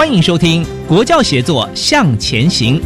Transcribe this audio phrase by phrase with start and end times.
[0.00, 2.80] 欢迎收听《国教协作向前行》。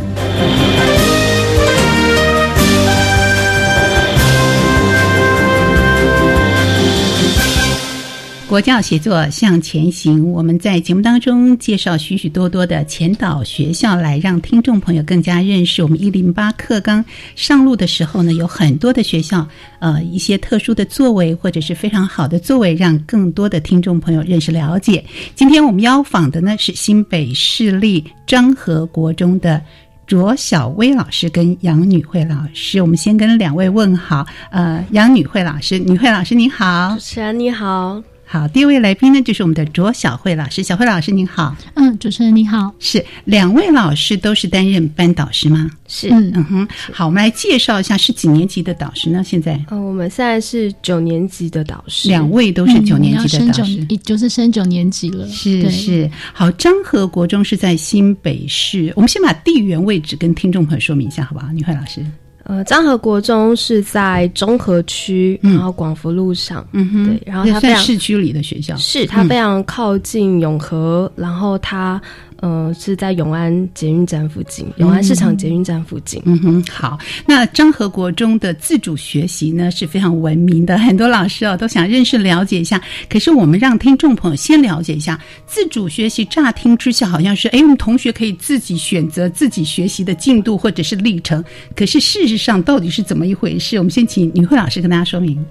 [8.54, 19.44] 国教协作向前行，我们在节目当中介绍许许多多的前导学校，来让听众朋友更加认识我们一零八课纲上路的时候呢，有很多的学校，
[19.80, 25.04] 呃，一些特殊的作为或者是非常好的作为，让更多的听众朋友认识了解。
[25.34, 29.60] 今天我们邀访的呢是新北市立张和国中的
[30.06, 32.80] 卓小薇老师跟杨女慧老师。
[32.80, 38.00] 我们先跟两位问好，呃，杨女慧老师，女慧老师您好，主持人你好。
[38.26, 40.62] 好，第一位来宾呢，就是我们的卓小慧老师。
[40.62, 45.70] 小慧老师您好，嗯，主持人你好，是两位老师都是担任班导师吗？
[45.86, 46.68] 是，嗯哼。
[46.92, 49.22] 好，我们来介绍一下是几年级的导师呢？
[49.22, 55.28] 现在，呃，我们现在是九年级的导师，两位都是九年级的导师，就是升九年级了。
[55.28, 56.10] 是是。
[56.32, 61.52] 好，张和国中是在新北市，我们先把地缘位置跟听众朋友说明一下，好不好？
[61.52, 62.04] 女慧老师。
[62.44, 72.00] 呃，漳和国中是在中和区，然后广福路上，嗯哼，对，然后它在市区里的学校，是它非常靠近永和，然后它。
[72.46, 76.20] 嗯，是在永安捷运站附近，永安市场捷运站附近。
[76.26, 76.98] 嗯哼，好。
[77.24, 82.78] 那漳和国中的自主学习呢是非常文明的，很多老师哦都想认识了解一下。
[83.08, 86.22] 可是我们让听众朋友先了解一下自主学习。
[86.26, 91.42] 乍听之下好像是，哎，我们同学可以自己选择自己学习的进度或者是历程。
[91.74, 93.78] 可是事实上到底是怎么一回事？
[93.78, 95.42] 我们先请女慧老师跟大家说明。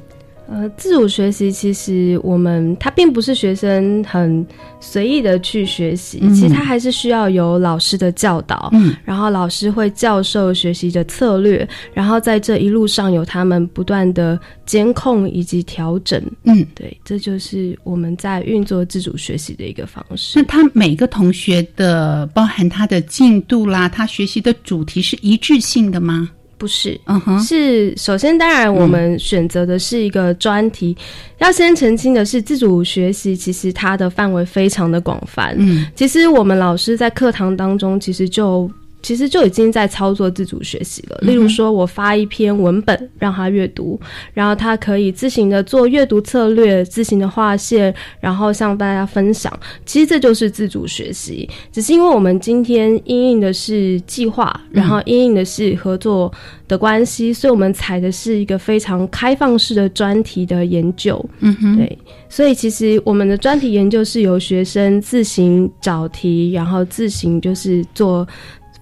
[0.45, 4.45] 呃，自主学习其实我们它并不是学生很
[4.79, 20.37] 随意的去学习，其实它还是需要有老师的教导，嗯，然后老师会教授学习的策略，然后在这一路上有他们不断的监控以及调整，嗯，对，这就是我们在运作自主学习的一个方式。
[20.37, 26.29] 那他每个同学的包含他的进度啦，他学习的主题是一致性的吗？
[26.63, 30.95] 不是，嗯哼，是首先，当然我们选择的是一个专题。
[31.39, 35.53] 要先澄清的是，自主学习其实它的范围非常的广泛。
[35.59, 38.71] 嗯，其实我们老师在课堂当中，其实就。
[39.03, 41.17] 其实就已经在操作自主学习了。
[41.21, 43.99] 例如说，我发一篇文本让他阅读，
[44.33, 49.51] 然后他可以自行的做阅读策略，自行的划线，然后向大家分享。
[49.85, 51.47] 其实这就是自主学习。
[51.71, 56.31] 只是因为我们今天应用的是计划，然后应用的是合作
[56.67, 61.23] 的关系，所以我们采的是一个非常开放式的专题的研究。
[61.41, 61.97] 嗯哼，对。
[62.29, 68.25] 所以其实我们的专题研究是由学生自行找题，然后自行就是做。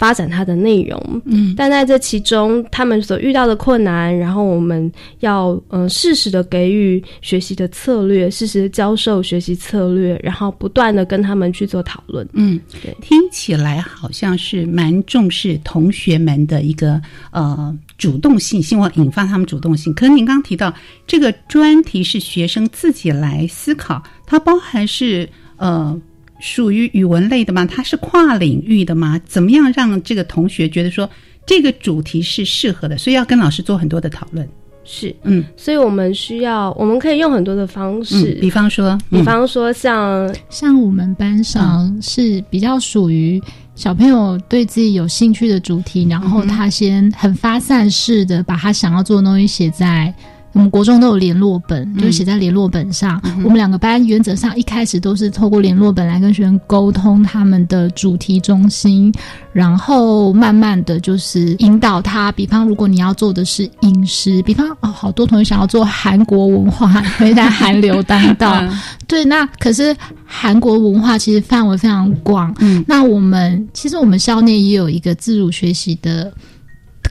[0.01, 16.99] 发展它的内容，嗯，但在这其中，他们所遇到的困难，然后我们要嗯适时的给予学习的策略，适时的教授学习策略，然后不断的跟他们去做讨论，嗯，对，听起来好像是蛮重视同学们的一个
[17.29, 19.93] 呃主动性，希望引发他们主动性。
[19.93, 20.73] 可是您刚刚提到
[21.05, 25.95] 这个专题是学生自己来思考，它包含是呃。
[26.41, 27.65] 属于语文类的吗？
[27.65, 29.17] 它是跨领域的吗？
[29.25, 31.09] 怎么样让这个同学觉得说
[31.45, 32.97] 这个主题是适合的？
[32.97, 34.45] 所以要跟老师做很多的讨论。
[34.83, 43.39] 是，嗯，所以我们需要，我们可以用很多的方式，比方说，比方说像像我们班上是比较属于
[43.75, 50.11] 小朋友对自己有兴趣的主题，然后他先很发散式的把他想要做的东西写在。
[50.53, 53.21] 我们国中都有联络本，就写在联络本上。
[53.37, 59.13] 我们两个班原则上一开始都是透过联络本来跟学生沟通他们的主题中心，
[59.53, 62.31] 然后慢慢的就是引导他。
[62.33, 68.61] 比方，如果你要做的是饮食，比方哦，好多同学想要做韩国文化，因为在韩流当道。
[69.07, 69.95] 对，那可是
[70.25, 72.53] 韩国文化其实范围非常广。
[72.59, 76.31] 嗯，那我们其实我们校内也有一个自主学习的。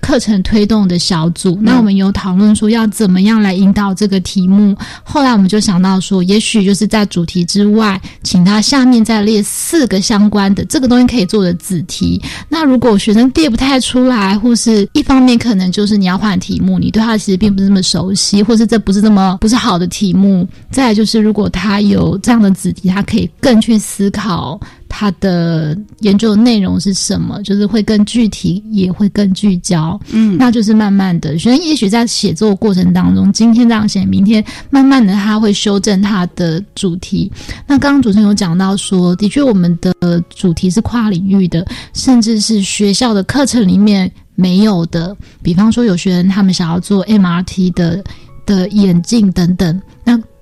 [0.00, 4.76] 课程推动的小组，那我们有讨论说要怎么样来引导这个题目。
[5.02, 12.20] 后来我们就想到说，也许就是在主题之外，请他下面再列四个相关的这个东西可以做的子题。
[12.48, 20.46] 那如果学生列不太出来，或是一方面可能就是你要换题目，你对他其实并不是那么熟悉，或是这不是那么不是好的题目。
[20.70, 24.58] 再就是如果他有这样的子题，他可以更去思考。
[24.90, 27.40] 他的研究内容是什么？
[27.42, 29.98] 就是会更具体，也会更聚焦。
[30.10, 37.30] 嗯，那就是慢慢的，学生也许在写作过程当中，今天这样写，明天慢慢的他会修正他的主题。
[37.66, 39.94] 那刚刚主持人有讲到说，的确我们的
[40.28, 41.64] 主题是跨领域的，
[41.94, 45.16] 甚至是学校的课程里面没有的。
[45.40, 48.04] 比方说，有学生他们想要做 MRT 的
[48.44, 49.89] 的眼镜等等，那。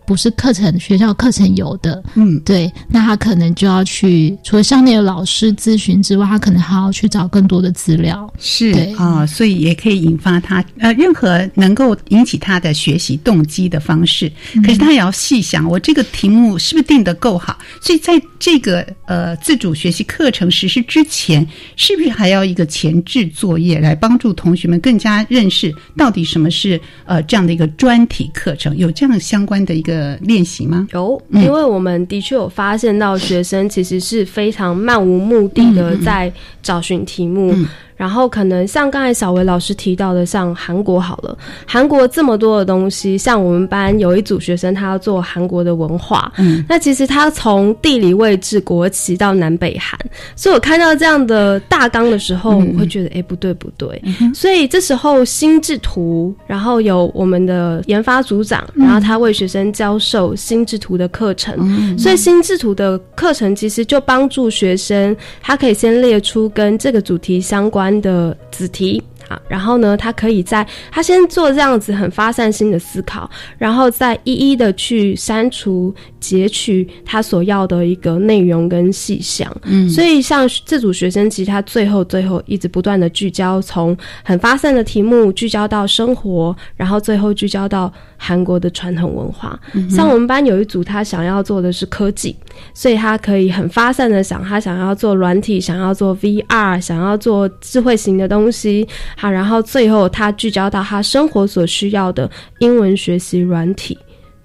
[0.09, 14.33] 不是课程学校课程有的，嗯，对，那他可能就要去除了校内的老师咨询之外，他可能还要去找更多的资料，是啊，所以也可以引发他呃任何能够引起他的学习动机的方式。
[14.65, 17.59] 可是他也要细想，我这个题目是不是定的够好？
[17.83, 21.47] 所以在这个呃自主学习课程实施之前，
[21.77, 28.75] 是不是还要一个前置作业来帮助同学们更加认识到底什么是呃这样的一个专题课程？
[28.75, 29.98] 有这样相关的一个。
[29.99, 30.87] 的练习吗？
[30.93, 37.55] 有，因为我们的确有发现到学生其实是非常漫无目的的在找寻题目。
[37.99, 41.37] 然后可能像刚才小维老师提到的，像韩国好了，
[41.67, 49.99] 韩国这么多的东西，像我们班有一组学生，他要做韩国的文化，嗯，那其实他从地理位置、国旗到南北韩，
[50.37, 54.01] 所以我看到这样的大纲的时候，我会觉得，哎，不对不对，
[54.33, 67.88] 所以这时候心智图，然后有我们的研发组长，然后他为学生教授心智图的课程，所以心智图的课程其实就帮助学生，他可以先列出跟这个主题相关。
[68.01, 69.03] 的子题。
[69.29, 79.51] 啊，然后呢，他可以在他先做这样子很发散性的思考，然后再一一的去删除、截取他所要的一个内容跟细项。
[79.65, 89.59] 嗯，所以像这组学生，其实他最后最后一直不断的聚焦，从很发散的题目聚焦到生活，然后最后聚焦到韩国的传统文化。
[89.89, 92.37] 像我们班有一组，他想要做的是科技，
[92.75, 98.87] 所以他可以很发散的想，他想要做软体，想要做 VR，想要做智慧型的东西。
[99.17, 103.97] 好，然后最后他聚焦到他生活所需要的英文学习软体，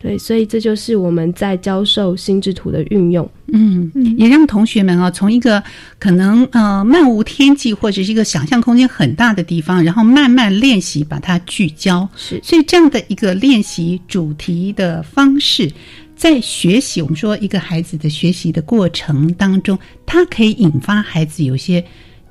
[0.03, 3.27] 对，所以这就是我们在教授心智图的运用。
[3.53, 5.63] 嗯，也让同学们啊，从一个
[5.97, 12.05] 可能呃漫无天际或者是一个想象空间很大的地方，然后慢慢练习把它聚焦。
[12.17, 15.71] 是，所以这样的一个练习主题的方式，
[16.17, 21.81] 在学习我们说一个孩子的学习的过程当中，它可以引发孩子有些。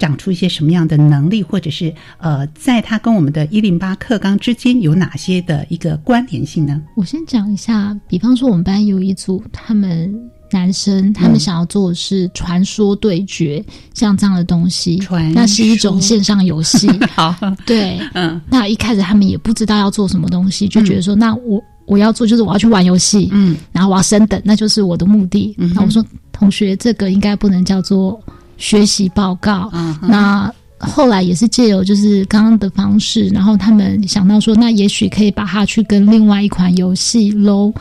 [0.03, 6.83] 长出一些什么样的能力，或者是呃，在他跟我们的一零八课纲之间有哪些的一个关联性呢？
[6.97, 10.13] 我先讲一下，比方说我们班有一组，他们
[10.51, 13.65] 男生他们想要做的是传说对决，
[13.95, 15.01] 像这样的东西，
[15.33, 16.89] 那是一种线上游戏。
[17.15, 17.33] 好，
[17.65, 25.55] 对，嗯，那一开始他们也不知道要做什么东西，就觉得说，那我我要做就是我要去玩游戏，嗯，然后我要升等，那就是我的目的。
[25.56, 28.21] 那我说，同学，这个应该不能叫做。
[28.56, 37.73] 学习报告，嗯那后来也是借由就是刚刚的方式，然后他们想到说，那也许可以把它去跟另外一款游戏 low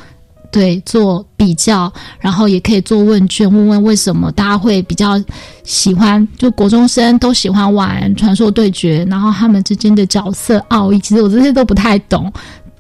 [0.51, 5.19] 对做比较，然后也可以做问卷，问问为什么大家会比较
[5.63, 12.31] 喜欢，就国中生都喜欢玩传说对决，然后他们之间的角色奥义，其实我这些都不太懂。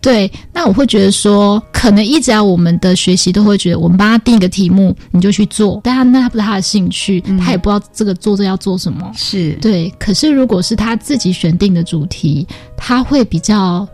[0.01, 9.11] 对，那我会觉得说，可能一直啊，我们的学习都会觉得，我们帮他定一个题目，你就去做，但他那他不是他的兴趣，他也不知道这个做这要做什么。
[9.15, 13.87] 是对，可是如果是他自己选定的主题，他会比较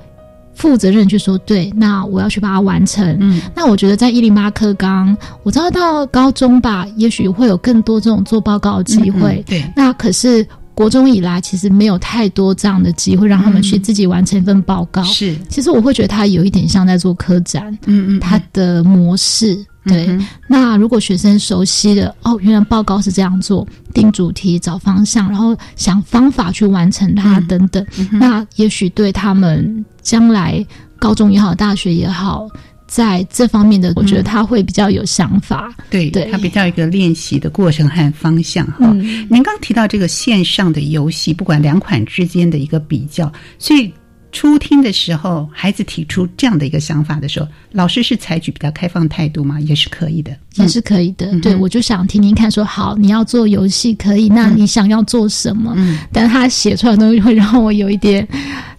[0.56, 3.18] 负责任去说，对，那我要去把它完成。
[3.20, 9.44] 嗯，那我觉得在一零八课纲，我知道到高中吧，也许会有更多这种做报告的机会。
[9.46, 10.48] 对，那可是。
[10.78, 15.02] 国中以来，其实没有太多这样的机会让他们去自己完成一份报告。
[15.02, 17.76] 是，其实我会觉得它有一点像在做科展。
[17.88, 20.08] 嗯嗯，他的模式对。
[20.48, 30.64] 那如果学生熟悉的哦，原来报告是这样做，定主题、找方向，然后想方法去完成它等等，那也许对他们将来
[31.00, 32.48] 高中也好，大学也好。
[32.88, 38.92] 在这方面的，我觉得他会比较有想法，对，对他比较一个练习的过程和方向哈。
[39.30, 43.92] 您刚提到这个线上的游戏，不管两款之间的一个比较，所以
[44.32, 49.60] 初听的时候，孩子提出这样的一个想法的时候，老师是采取比较开放态度吗？
[49.60, 51.38] 也是可以的，也是可以的。
[51.42, 55.74] 对，我就想听听看，说好，你要做游戏可以，那你想要做什么？
[55.76, 58.26] 嗯，但他写出来的东西会让我有一点，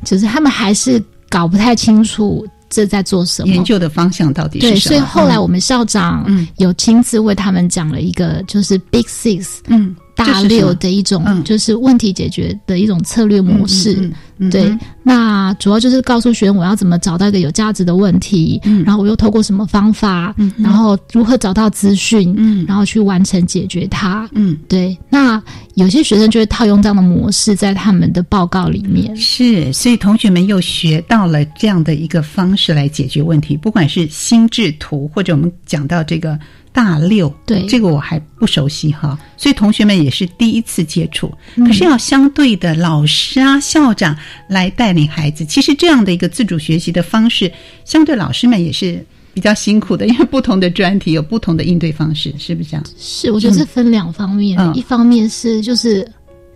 [0.05, 2.47] 就是他们还是搞不太清楚。
[2.71, 3.55] 这在做什么？
[3.55, 4.75] 研究的方向到底是什么？
[4.75, 14.11] 对，所以后来我们校长有亲自为他们讲了一个，就是 Big Six，嗯，大六的一种，就是问题解决的一种策略模式。
[14.51, 22.35] 对，那主要就是告诉学生我要怎么找到一个有价值的问题，然后我又透过什么方法，然后如何找到资讯，
[22.67, 24.29] 然后去完成解决它。
[24.33, 24.97] 嗯，对。
[25.09, 25.43] 那
[25.75, 29.17] 有些学生就会套用这样的模式在他们的报告里面。
[29.17, 36.39] 是，所以同学们又学到了这样的一个方式来解决问题，不管是心智图，或者我们讲到这个。
[36.79, 41.29] 大六，对这个我还不熟悉哈，所以同学们也是第一次接触。
[41.57, 44.17] 可是要相对的老师啊、校长
[44.49, 47.53] 来带领孩子，其实这样的一个自主学习的方式，
[47.85, 49.05] 相对老师们也是
[49.35, 52.85] 比较辛苦的，因为不同的专题有不同的应对方式，是不是这样？
[52.97, 56.09] 是，我觉得是分两方面，一方面是就是。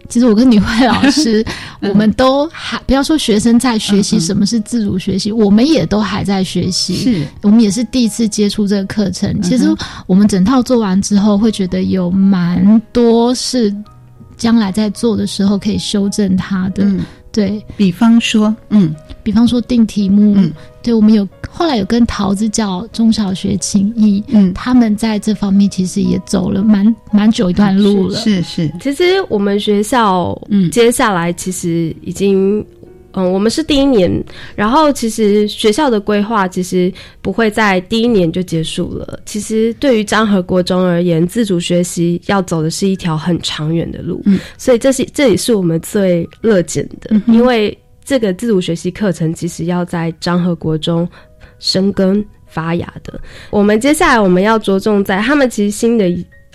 [0.08, 1.44] 其实我跟女慧老师，
[1.80, 6.94] 我们都还不要说学生在学习什么是自主学习，我们也都还在学习。
[6.94, 9.40] 是我们也是第一次接触这个课程。
[9.40, 9.64] 其实
[10.06, 13.74] 我们整套做完之后，会觉得有蛮多是
[14.36, 16.86] 将来在做的时候可以修正它的。
[17.32, 17.64] 对。
[17.76, 28.70] 比方说，嗯，比方说定题目，嗯，对我们有后来有跟桃子教中小学情谊，嗯，他们在这方面其实也走了蛮蛮久一段路了，是是。
[28.80, 32.64] 其实我们学校，嗯，接下来其实已经。
[33.14, 34.10] 嗯，我们是第一年，
[34.54, 39.20] 然后其实学校的规划其实不会在第一年就结束了。
[39.26, 51.08] 其实对于张和国中而言，自主学习要走的是一条很长远的路，嗯，所以这是这也是我们最乐见的，因为这个自主学习课程其实要在张和国中
[51.58, 53.20] 生根发芽的。
[53.50, 56.06] 我们接下来我们要着重在他们其实新的，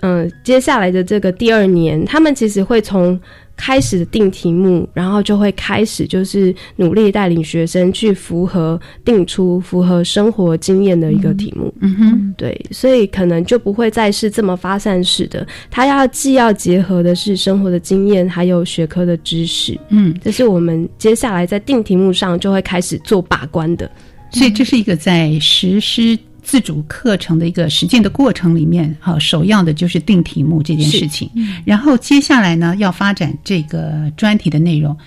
[0.02, 3.20] 嗯，接下来的这个第二年，他们其实会从。
[3.58, 11.74] 开始定题目，然后就会开始就是努力带领学生去符合定出符合生活经验的一个题目。
[11.82, 19.78] 嗯哼，对，所以可能就不会再是这么发散式的，他要既要结合的是生活的经验，还有学科的知识。
[19.90, 23.90] 嗯，这是我们接下来在定题目上就会开始做把关的。
[24.30, 26.18] 所以这是一个在实施。
[26.48, 31.30] 自主课程的一个实践的过程里面，哈，首要的就是定题目这件事情。
[31.66, 34.98] 然后接下来呢，要发展这个专题的内容。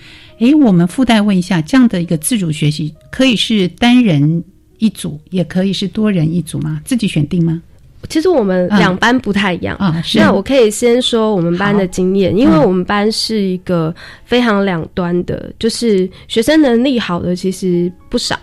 [0.41, 4.45] 诶，我们附带问一下，这样的一个自主学习可以是单人
[4.77, 6.79] 一组，也可以是多人一组吗？
[6.85, 7.63] 自己选定吗？
[8.11, 10.03] 其实我们两班不太一样啊。
[10.17, 13.95] 那我可以先说我们班的经验，因为我们班是一个
[14.27, 18.39] 非常两端的，就是学生能力好的其实不少。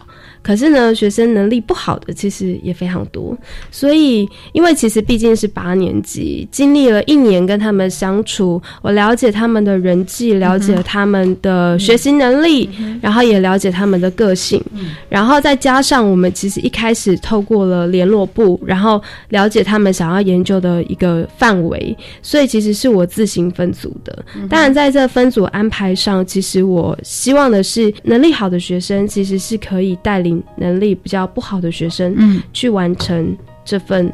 [0.47, 3.37] 可是呢，学生能力不好的其实也非常多，
[3.69, 12.69] 所以因为其实毕竟是八年级，经历了一年跟他们相处，我了解他们的人际，了解他们的学习能力，
[13.01, 14.63] 然后也了解他们的个性，
[15.09, 24.23] 然后再加上我们其实一开始透过了联络部，然后了解他们想要研究的一个范围，所以其实是我自行分组的。
[24.49, 30.36] 当然，在这分组安排上，其实我希望的是能力好的学生其实是可以带领。
[30.55, 34.11] 能力比较不好的学生，嗯，去完成这份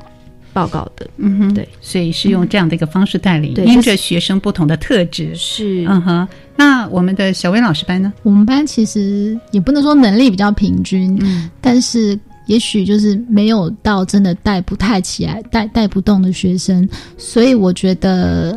[0.51, 6.27] 报告的，嗯哼，对，所以是用这样的一个方式带领，因着学生不同的特质，是，嗯哼。
[6.55, 8.13] 那我们的小薇老师班呢？
[8.21, 16.87] 我们班其实也不能说能力比较平均，嗯，但是也许就是没有到真的带不太起来、带带不动的学生，
[17.17, 18.55] 所以我觉得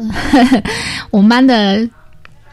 [1.10, 1.88] 我们班的。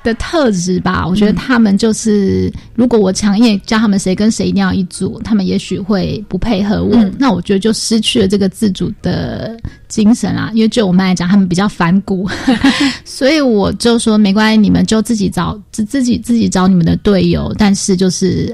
[0.04, 6.98] 的特质吧，我觉得他们就是，如果我强硬叫他们谁跟谁一定要一组，他们也许会不配合我。
[7.18, 9.58] 那我觉得就失去了这个自主的
[9.88, 10.52] 精神啊。
[10.54, 12.30] 因为就我们来讲，他们比较反骨，
[13.06, 18.54] 所以我就说没关系，你们就自己找自自己自己找你们的队友，但是就是。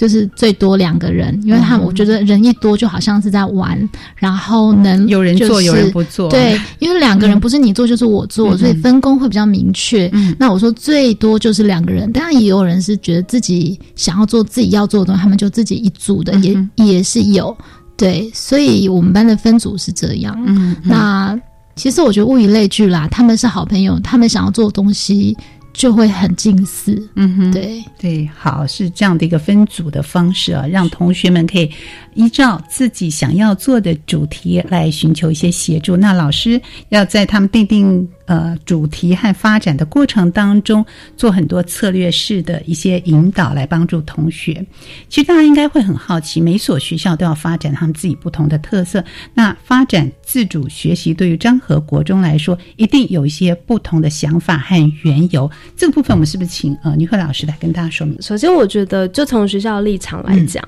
[0.00, 3.78] 就是最多两个人，因为他们我觉得人一多就好像是在玩，
[4.16, 10.10] 然后能有人做有人不做，对，因为两个人不是你做就是我做，所以分工会比较明确。
[10.38, 17.54] 那我说最多就是两个人，当然也有人是觉得自己想要做自己要做的东西，他们就自己一组的，也也是有。
[17.98, 20.34] 对，所以我们班的分组是这样。
[20.46, 21.38] 嗯，那
[21.76, 25.36] 其实我觉得物以类聚啦，他们是好朋友，他们想要做的东西。
[25.72, 27.08] 就会很近似。
[27.14, 31.70] 嗯哼，对对，好，是这样的一个分组的方式啊，让同学们可以
[32.14, 35.96] 依照自己想要做的主题来寻求一些协助。
[35.96, 40.84] 那老师要在他们定定呃主题和发展的过程当中，
[41.16, 44.64] 做很多策略式的一些引导，来帮助同学。
[45.08, 49.04] 其实大家应该会很好奇，每所学校都要发展他们自己不同的特色。
[49.34, 55.50] 那发展自主学习对于张和国中来说，一定有一些不同的想法和缘由。
[55.76, 58.20] 这个部分，我们是不是请呃女慧老师来跟大家说明？
[58.20, 60.66] 首先，我觉得就从学校立场来讲。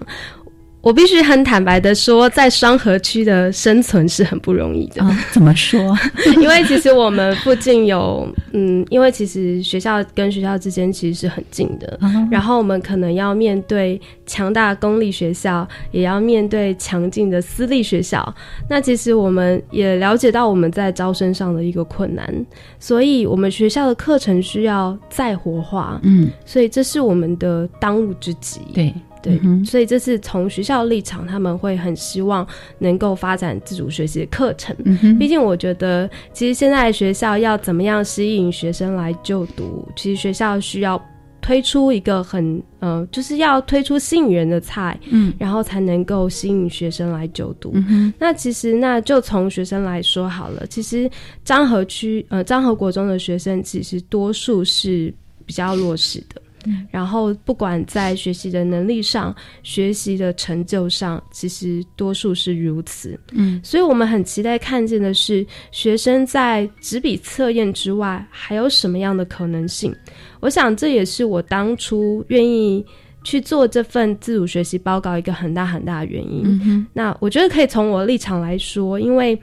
[0.82, 5.02] 我必须很坦白的说，在双河区的生存是很不容易的。
[5.30, 5.96] 怎么说？
[6.42, 11.98] 因为其实我们附近有，嗯，因为其实学校跟学校之间其实是很近的，
[12.30, 18.34] 然后我们可能要面对强大公立学校，也要面对强劲的私立学校。
[18.68, 22.46] 那其实我们也了解到我们在招生上的一个困难，
[22.80, 26.00] 所以我们学校的课程需要再活化。
[26.02, 28.60] 嗯，所以这是我们的当务之急。
[28.74, 28.92] 对。
[29.22, 32.46] 对，所以这是从学校立场，他们会很希望
[32.78, 34.76] 能够发展自主学习的课程。
[35.18, 41.00] 毕竟，我觉得其实现在学校要怎么样吸引学生来就读，其实学校需要
[41.40, 47.74] 推出一个很呃，就是要推出吸引人的菜，嗯，然后才能够吸引学生来就读。
[48.18, 51.10] 那其实那就从学生来说好了，其实
[51.44, 55.12] 漳河区呃漳河国中的学生其实多数是
[55.44, 56.40] 比较弱势的。
[56.90, 63.18] 然后，不管在学习的能力上、学习的成就上，其实多数是如此。
[63.32, 69.94] 嗯，所以我们很期待看见的是，学生在纸笔测验之外，还有什么样的可能性？
[70.40, 72.84] 我想，这也是我当初愿意
[73.24, 76.86] 去做这份自主学习报告一个很大很大的原因。
[76.92, 79.40] 那我觉得可以从我立场来说，因为。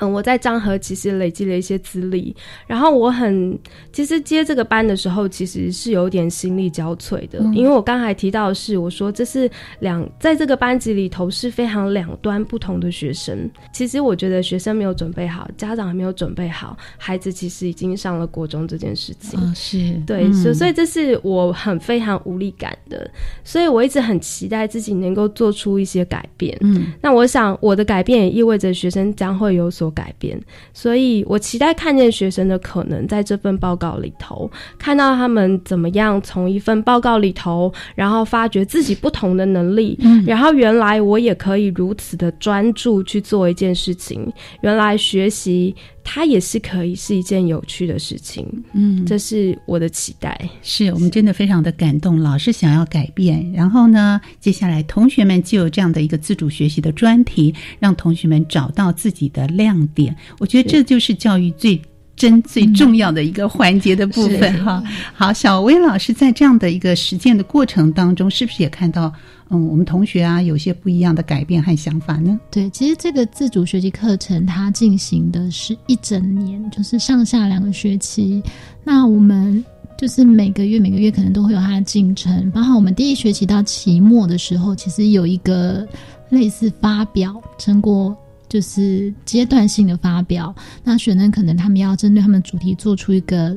[0.00, 2.34] 嗯，我在张河其实累积了一些资历，
[2.66, 3.58] 然后我很
[3.92, 13.50] 其实接这个班的时候，其实是有点心力交瘁的，因为我刚才提到的是，我说这是两在这个班级里头是非常两端不同的学生。
[13.72, 19.54] 其实我觉得学生没有准备好，家长还没有准备好，孩子其实已经上了国中这件事情。
[19.54, 23.10] 是对，所所以这是我很非常无力感的，
[23.44, 26.56] 所以我一直很期待自己能够做出一些改变。
[26.62, 29.89] 嗯，那我想我的改变也意味着学生将会有所。
[29.90, 30.40] 改变，
[30.72, 44.30] 所以我期待看见学生的可能在这份报告里头，看到他们怎么样从一份报告里头，然后发掘自己不同的能力，嗯然后原来我也可以如此的专注去做一件事情，
[44.62, 45.74] 原来学习。
[46.02, 50.48] 它也是可以是一件有趣的事情，嗯，这是我的期待。
[50.62, 60.14] 是我们真的非常的感动，老师想要改变，然后呢，接下来同学们就有这样的一个自主学习的专题，让同学们找到自己的亮点。
[60.38, 61.80] 我觉得这就是教育最
[62.16, 64.82] 真、最重要的一个环节的部分哈。
[65.14, 69.12] 好，小薇老师在这样的一个实践的过程当中，是不是也看到？
[69.52, 72.38] 嗯，我们同学啊，有些不一样的改变和想法呢。
[72.52, 78.40] 对，其实这个自主学习课程它进行的是一整年，就是上下两个学期。
[78.84, 79.64] 那我们
[79.98, 82.48] 就是每个月每个月可能都会有它的进程。
[82.52, 85.84] 包括我们第一学期到期末的时候，其实有一个
[86.28, 88.16] 类似发表成果，
[88.50, 90.54] 就是阶段性的发表。
[90.84, 93.56] 那学生可能他们要针对他们主题做出一个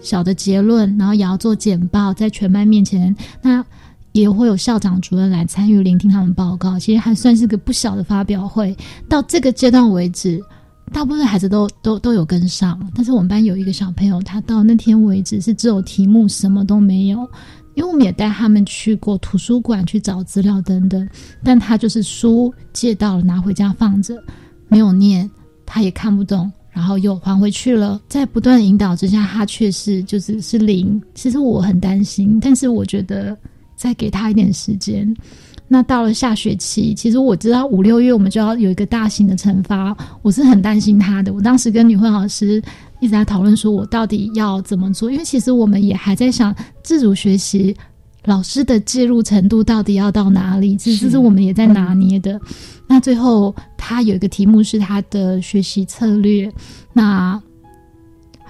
[0.00, 3.64] 小的结论，然后也要做简报，在全班面前那。
[4.12, 8.76] 也会有校长、主任来参与聆听他们报告，其实还算是个不小的发表会。
[9.06, 10.42] 到这个阶段为止，
[10.92, 12.78] 大部分孩子都都都有跟上。
[12.94, 17.18] 但是我们班有一个小朋友，他到那天为止是只有题目，什么都没有。
[17.74, 21.08] 因为我们也带他们去过图书馆去找资料等等，
[21.44, 24.20] 但他就是书借到了，拿回家放着，
[24.66, 25.30] 没有念，
[25.64, 28.00] 他也看不懂，然后又还回去了。
[28.08, 31.00] 在不断引导之下，他却是就是是零。
[31.14, 33.36] 其实我很担心，但是我觉得。
[33.76, 35.14] 再给他一点时间，
[35.70, 41.32] 那到了下学期，其实我知道五六月我们就要有一个大型的惩罚，我是很担心他的。
[41.32, 42.62] 我当时跟女慧老师
[43.00, 47.76] 一直在讨论，说我到底要怎么做，因为其实我们也还在想自主学习
[48.24, 52.40] 老师的介入程度到底要到哪里，其实是我们也在拿捏的。
[52.86, 56.50] 那最后他有一个题目是他的学习策略，
[56.92, 57.40] 那。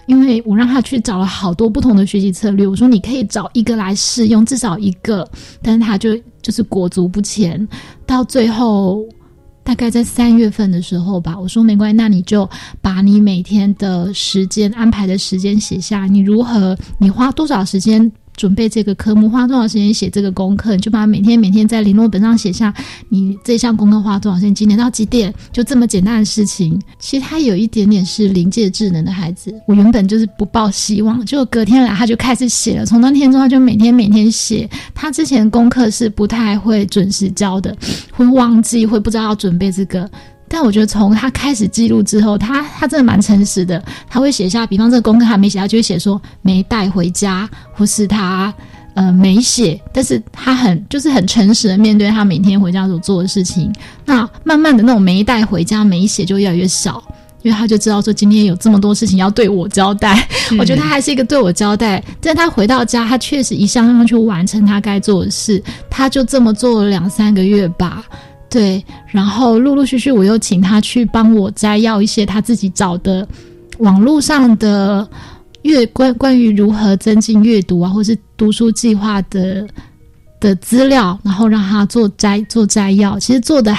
[0.06, 7.66] 因为我让他去找了好多不同的学习策略，我说你可以找一个来试用，至少一个，但是他就就是裹足不前。
[8.06, 9.04] 到最后，
[9.62, 12.48] 大概在三月份的时候吧，我说没关系，那你就
[12.80, 22.72] 把你每天的时间安排的时间写下，你如何，你花多少时间准备这个科目，花多少时间写这个功课，你就把每天每天在联络本上写下
[23.08, 26.80] 你这项功课花多少时间，几点到几点，就这么简单的事情。
[27.00, 34.70] 其实他有一点点是临界智能的孩子，我原本就是不抱希望，就隔天来他就开始写了，从那天之后他就每天每天写。
[34.94, 37.76] 他之前功课是不太会准时交的，
[38.12, 40.08] 会忘记，会不知道要准备这个。
[40.48, 43.82] 但我觉得从他开始记录之后，他他真的蛮诚实的。
[44.08, 48.52] 他会写下，比方这个功课还没写，他就会写说没带回家，或是他
[48.94, 49.80] 呃没写。
[49.92, 53.72] 但是他很就是很诚实的面对他每天回家所做的事情。
[54.04, 57.02] 那慢慢的那种没带回家、没写就越来越少，
[57.42, 60.26] 因为他就知道说今天有这么多事情要对我交代。
[60.58, 62.02] 我觉得他还是一个对我交代。
[62.20, 65.62] 但他回到家，他确实一项项去完成他该做的事。
[65.90, 68.02] 他就这么做了两三个月吧。
[68.50, 73.26] 对，然后陆陆续续我又请他去帮我摘要一些他自己找的
[73.78, 75.06] 网络上的
[75.62, 79.66] 阅关关于如何增进阅读啊，或是读书计划的
[80.40, 83.18] 的资料，然后让他做摘做摘要。
[83.18, 83.74] 其实做的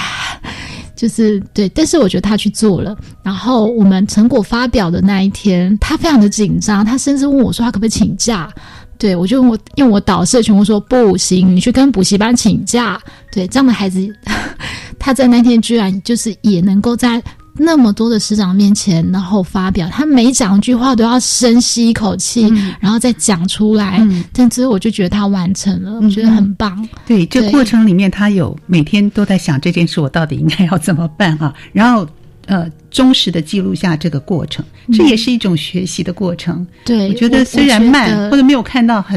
[0.94, 2.96] 就是对，但是我觉得他去做了。
[3.22, 8.52] 然后我们成果发表的那一天，他非常的紧张，他甚至问我说他可不可以请假。
[9.00, 13.00] 对，我就我用我导师的全部说不行，你去跟补习班请假。
[13.32, 14.06] 对，这样的孩子，
[15.00, 17.22] 他在那天居然就是也能够在
[17.54, 24.06] 那么多的师长面前，然后发表，他每讲一句话都要深吸一口气，然后再讲出来。
[24.34, 26.86] 但之后我就觉得他完成了，我觉得很棒。
[27.06, 31.54] 对，这过程里面他有每天都在想这件事，我到底应该要怎么办啊？
[31.72, 32.06] 然后。
[32.50, 36.66] 呃，忠实的记录下这个过程，这也是一种学习的过程。
[36.84, 39.16] 对，我觉得虽然慢或者没有看到很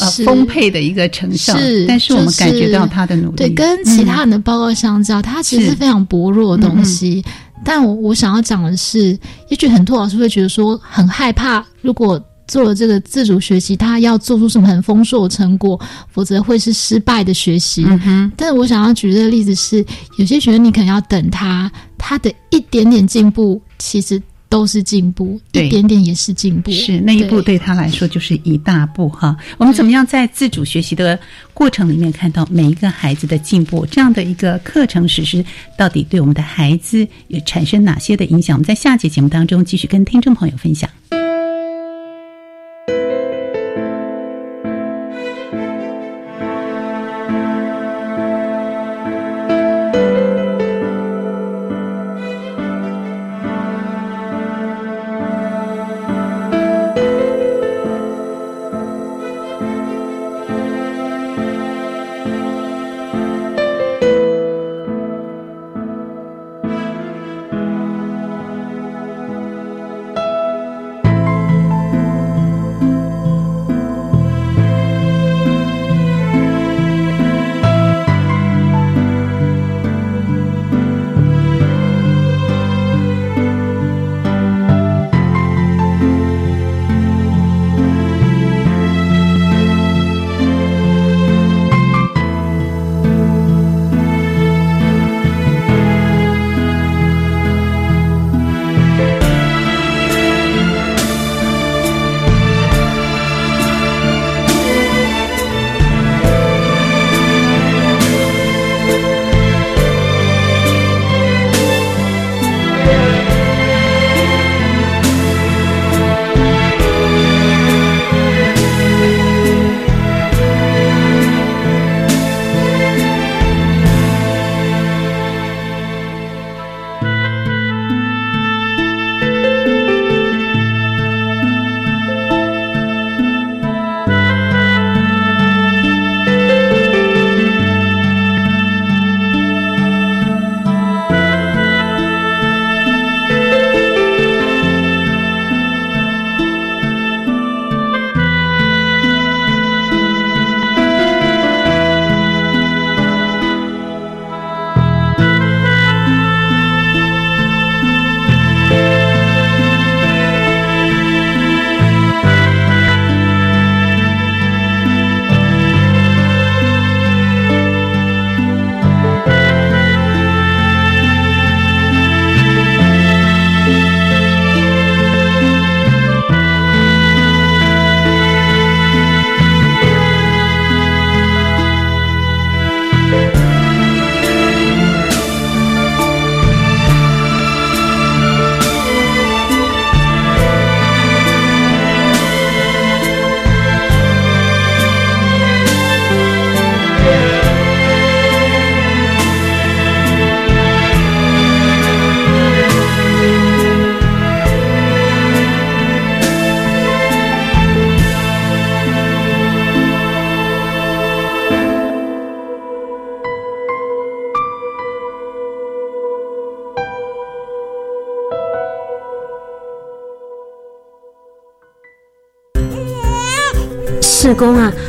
[0.00, 1.56] 呃丰沛的一个成效，
[1.86, 3.36] 但是我们感觉到他的努力。
[3.36, 7.24] 对，跟其他人的报告相较，它其实是非常薄弱的东西。
[7.64, 9.16] 但我我想要讲的是，
[9.50, 12.20] 也许很多老师会觉得说很害怕，如果。
[12.46, 15.80] 做了这个自主学习，他要做出什么很丰硕的成果，
[16.10, 17.84] 否则会是失败的学习。
[17.86, 19.84] 嗯但是我想要举这个例子是，
[20.18, 26.70] 有些学生你可能要等他，他的一点点进步，其实都是进步，一点点也是进步。
[26.70, 29.36] 是那一步对他来说就是一大步哈。
[29.58, 31.18] 我们怎么样在自主学习的
[31.52, 33.86] 过程里面看到每一个孩子的进步？
[33.86, 35.44] 这样的一个课程实施，
[35.76, 38.56] 到底对我们的孩子有产生哪些的影响？
[38.56, 40.88] 我们在下节节目当中继续跟听众朋友分享。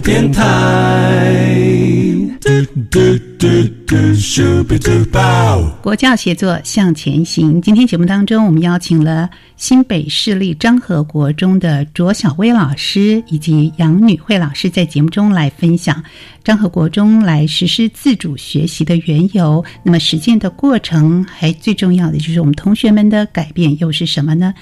[0.00, 1.60] 电台。
[5.82, 7.60] 国教协作向前行。
[7.60, 16.02] 今天节目当中，我们邀请了新北市立漳和国中的卓小薇老师以及杨女慧老师，在节目中来分享
[16.44, 19.64] 漳和国中来实施自主学习的缘由。
[19.82, 24.54] 那么实践的过程，还最重要的就是我们同学们的改变又是什么呢？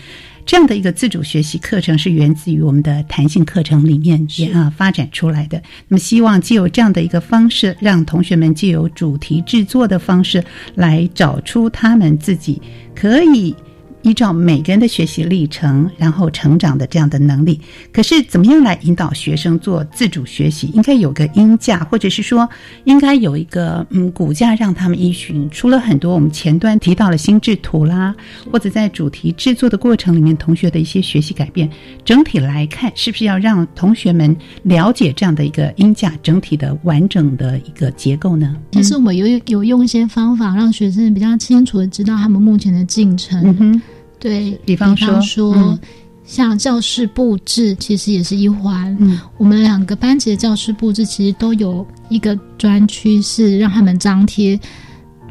[0.48, 5.62] 这样的一个自主学习课程是源自于我们的弹性课程里面也啊发展出来的。
[5.88, 10.42] 那么，希望借由这样的一个方式，让同学们借由主题制作的方式
[10.74, 12.62] 来找出他们自己
[12.94, 13.54] 可以。
[14.02, 17.60] 依照每个人的学习历程，然后成长的这样的能力，
[17.92, 20.68] 可是怎么样来引导学生做自主学习？
[20.68, 22.48] 应该有个音架，或者是说，
[22.84, 25.48] 应该有一个嗯骨架让他们依循。
[25.50, 28.14] 除了很多我们前端提到了心智图啦，
[28.52, 31.68] 或者在主题制作的过程里面，同学的一些学习改变，
[32.04, 38.56] 整体来看，是不是要让同学们了解这样的一个音架整体的完整的一个结构呢？
[38.72, 43.80] 其实我们有有用一些方法，让学生比较清楚的知道他们目前的进程。
[44.18, 45.78] 对比方说，
[46.24, 48.94] 像教室布置，其实也是一环。
[49.00, 54.58] 嗯，我们两个班级的教室布置其实都有一个专区，是让他们张贴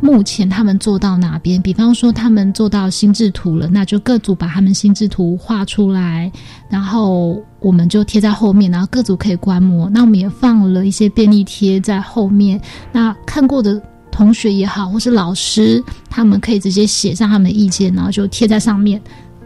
[0.02, 1.62] 目前他们做到哪边。
[1.62, 6.32] 比方说，他们做到心智图了，那就各组把他们心智图画出来，
[6.70, 9.88] 然后我们就贴在后面，然后各组可以观摩。
[9.90, 12.60] 那我们也放了一些便利贴在后面，
[12.92, 13.80] 那看过的。
[14.18, 19.00] 同学也好，或是老师，他们可以直接写上他们的意见，然后就贴在上面，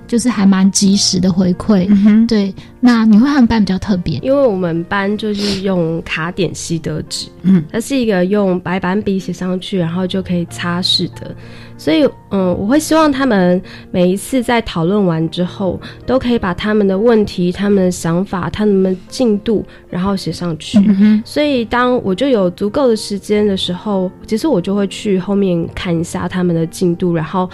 [0.08, 1.90] 就是还蛮及时的回馈。
[2.26, 11.36] 对，那你会他们班比较特别，因为我们班就是用卡点吸得纸，嗯，它是一个用白板笔写上去，然后就可以擦拭的。
[11.82, 20.78] 所以，嗯，我会希望他们每一次在讨论完之后，都可以把他们的问题、他们的想法、他们的进度，然后写上去。
[21.26, 27.50] 所以，当我就有足够的时间的时候，其实我就会去后面看一下他们的进度，然后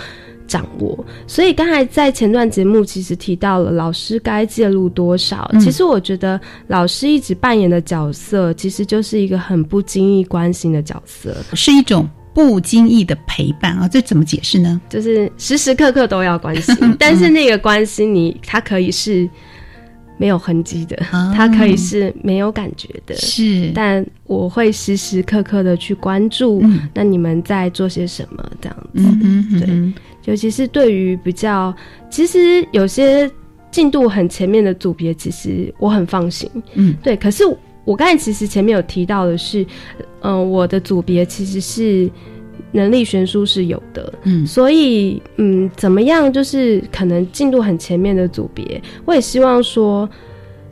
[0.46, 1.06] 掌握。
[1.26, 5.50] 所以，刚才在前段节目其实提到了老师该介入多少。
[5.62, 6.38] 其实，我觉得
[6.68, 12.06] 老师一直扮演的角色，其实就是一个很不经意关心的角色，是一种。
[12.38, 14.80] 不经意的陪伴啊，这怎么解释呢？
[14.88, 19.28] 就是时时刻刻都要关心， 但是那个关心你，它可以是
[20.20, 20.96] 没有痕迹的，
[21.36, 23.72] 它可以是没有感觉的，是。
[23.74, 28.48] 但我会时时刻刻的去关注，那你们在做些什么？
[28.62, 29.94] 这样子，对。
[30.26, 31.76] 尤其是对于比较，
[32.08, 33.28] 其实有些
[33.72, 36.48] 进度很前面的组别，其实我很放心。
[36.76, 37.18] 嗯，对。
[37.18, 37.44] 可是。
[37.88, 39.66] 我刚才其实前面有提到的是，
[40.22, 42.10] 嗯，我的组别其实是
[42.72, 50.10] 能力悬殊是有的，嗯，所以嗯，怎么样就是可能进度很前面的组别，我也希望说，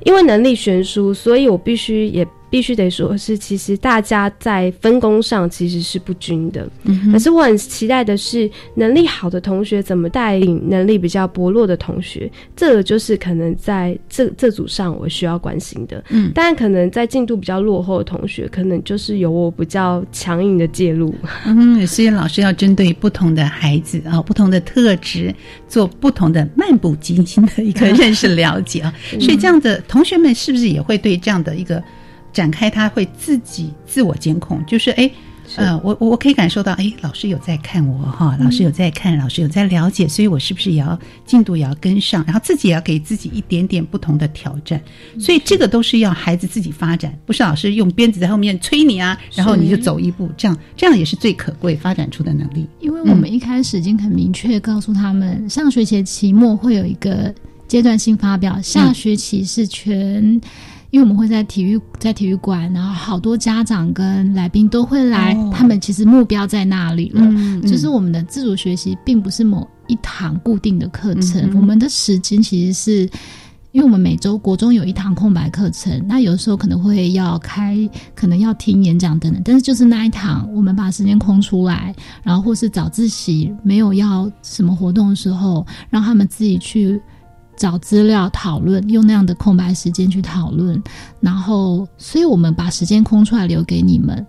[0.04, 2.28] 因为能力悬殊，所以我必须也。
[2.50, 6.68] 必须得说，是其实大家在分工上其实是不均的。
[6.84, 16.04] 嗯可是我很期待的是，能力好的同学怎么带领能力比较薄弱的同学，这个就是可能在这这组上我需要关心的。
[16.10, 21.14] 嗯，但可能在进度比较落后的同学，可能就是有我比较强硬的介入。
[21.46, 25.34] 嗯，所以老师要针对不同的孩子啊，不同的特质，
[25.68, 28.94] 做不同的漫不经心的一个认识了解啊。
[29.20, 31.84] 所以这样的同学们是不是也会对这样的一个？
[32.36, 35.10] 展开，他会自己自我监控，就是哎，
[35.56, 44.82] 呃，我我我可以感受到，哎，老师有在看我哈，老师有在看，老师有在了解，所以我是不是也要进度也要跟上，然后自己也要给自己一点点不同的挑战，
[45.18, 52.68] 所以这个都是要孩子自己发展，不是老师用鞭子在后面催你啊，然后你就走一步，这样这样也是最可贵发展出的能力。
[52.82, 57.34] 因为我们一开始已经很明确告诉他们，上学期期末会有一个
[57.66, 60.42] 阶段性发表，下学期是全。
[60.96, 67.22] 因为我们会在体育在体育馆，然后好多家长跟来宾都会来，他们其实目标在那里了。
[67.64, 73.02] 就是我们的自主学习并不是某一堂固定的课程，我们的时间其实是，
[73.74, 77.78] 因为我们每周国中有一堂空白课程，那有的时候可能会要开，
[78.16, 87.02] 可能要听演讲等等，但是就是那一堂，我们把时间空出来，然后或是早自习没有要什么活动的时候，让他们自己去。
[87.58, 90.82] 找资料讨论，用那样的空白时间去讨论，
[91.20, 94.26] 然后，所以我们把时间空出来留给你们，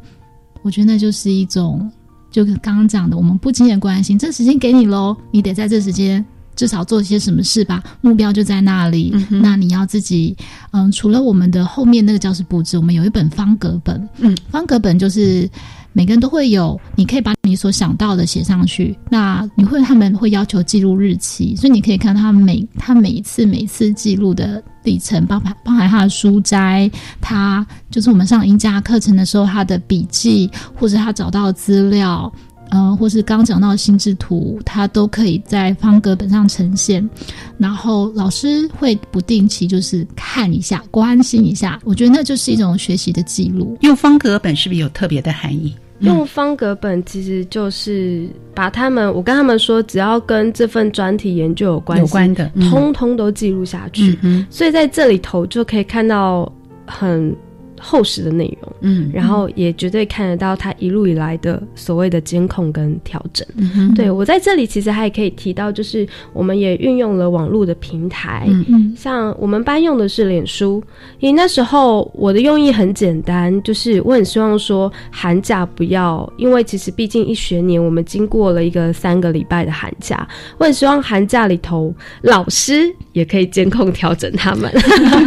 [0.63, 1.91] 我觉得那就是一种，
[2.31, 10.37] 就跟刚刚讲的，我们不经意关心，这时间给你喽，你得在这时间至少做些什么事吧，目标就在那里，那你要自己，
[10.73, 15.51] 嗯，除了我们的后面那个教室布置，我们有一本方格本，嗯，方格本就是。
[15.97, 18.95] 每个人都会有，你可以把你所想到的写上去。
[19.09, 32.31] 那你会他们会要求记录日期，所以你可以看他每他每一次每一次记录的里程，包含包含他的书斋，他就是我们上音家课程的时候他的笔记，或者他找到资料，
[32.69, 37.09] 呃，或是刚讲到的心智图，他都可以在方格本上呈现。
[37.57, 43.79] 然后老师会不定期就是看一下，关心一下，我觉得那就是一种学习的记录。
[43.81, 45.75] 用方格本是不是有特别的含义？
[46.01, 54.19] 用方格本其实就是把他们，我跟他们说，只要跟这份专题研究有关系的，通通都记录下去。
[54.51, 56.53] 所以在这里头就可以看到
[56.87, 57.35] 很。
[57.79, 63.47] 厚实的内容，嗯，然后也绝对看得到他一路以来的所谓的监控跟调整。
[63.95, 70.83] 对我在这里其实还可以提到，就是我们也运用了网络的平台，嗯，像我们班用的是脸书，
[71.21, 80.27] 因为那时候我的用意很简单，就是我很希望说寒假不要，因为其实毕竟一学年我们经过了一个三个礼拜的寒假，
[80.59, 84.71] 我很希望寒假里头老师也可以监控调整他们。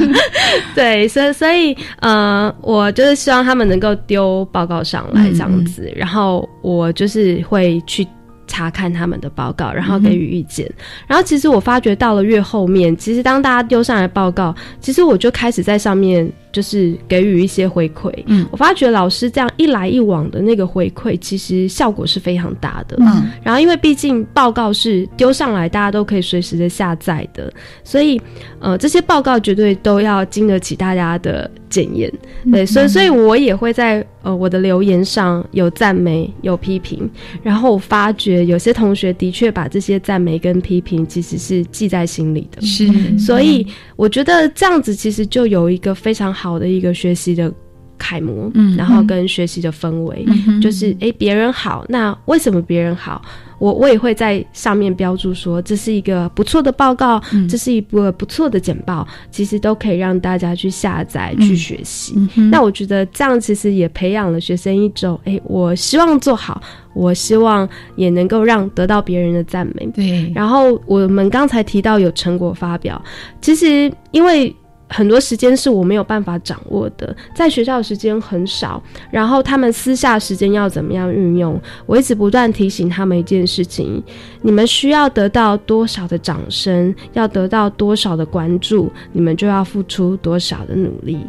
[0.76, 2.56] 对，所以所以呃。
[2.62, 8.06] 我就是希望他们能够丢报告上来这样子，然后我就是会去
[8.46, 10.72] 查看他们的报告，然后给予意见。
[11.08, 16.32] 然后其实我发觉到了越后面，其实当大家丢上来报告，其实我就开始在上面。
[16.52, 23.30] 就是给予一些回馈，嗯，我发觉老师这样一来一往的那个回馈，其实效果是非常大的，嗯。
[23.44, 28.20] 然后因为毕竟报告是丢上来，大家都可以随时的下载的，所以
[28.60, 32.12] 呃，这些报告绝对都要经得起大家的检验，
[32.52, 32.66] 对。
[32.66, 37.08] 所以，所以我也会在呃我的留言上有赞美，有批评。
[37.44, 42.88] 然后我发觉有些同学的确把这些赞美跟批评其实是记在心里的，是。
[43.20, 46.34] 所以我觉得这样子其实就有一个非常。
[46.40, 47.54] 好的一个学习的
[47.98, 53.22] 楷模，嗯，然后跟学习的氛围，嗯就是哎，别人好，那为什么别人好？
[53.60, 62.16] 我我也会在上面标注说，这是一个不错的报告，这是一个不错的简报，其实都可以让大家去下载去学习。
[62.50, 66.62] 那我觉得这样其实也培养了学生一种，哎，我希望做好，
[66.94, 69.86] 我希望也能够让得到别人的赞美。
[69.88, 73.04] 对，然后我们刚才提到有成果发表，
[73.42, 74.56] 其实因为。
[74.90, 78.82] 很多时间是我没有办法掌握的，在学校的时间很少，
[79.12, 81.60] 然后他们私下时间要怎么样运用？
[81.86, 84.04] 我一直不断提醒他们一件事情：
[84.42, 91.20] 你们需要得到多少的掌声，要得到多少的关注，你们就要付出多少的努力。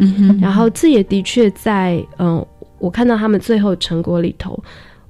[0.41, 2.45] 然后这也的确在嗯，
[2.79, 4.59] 我看到他们最后成果里头。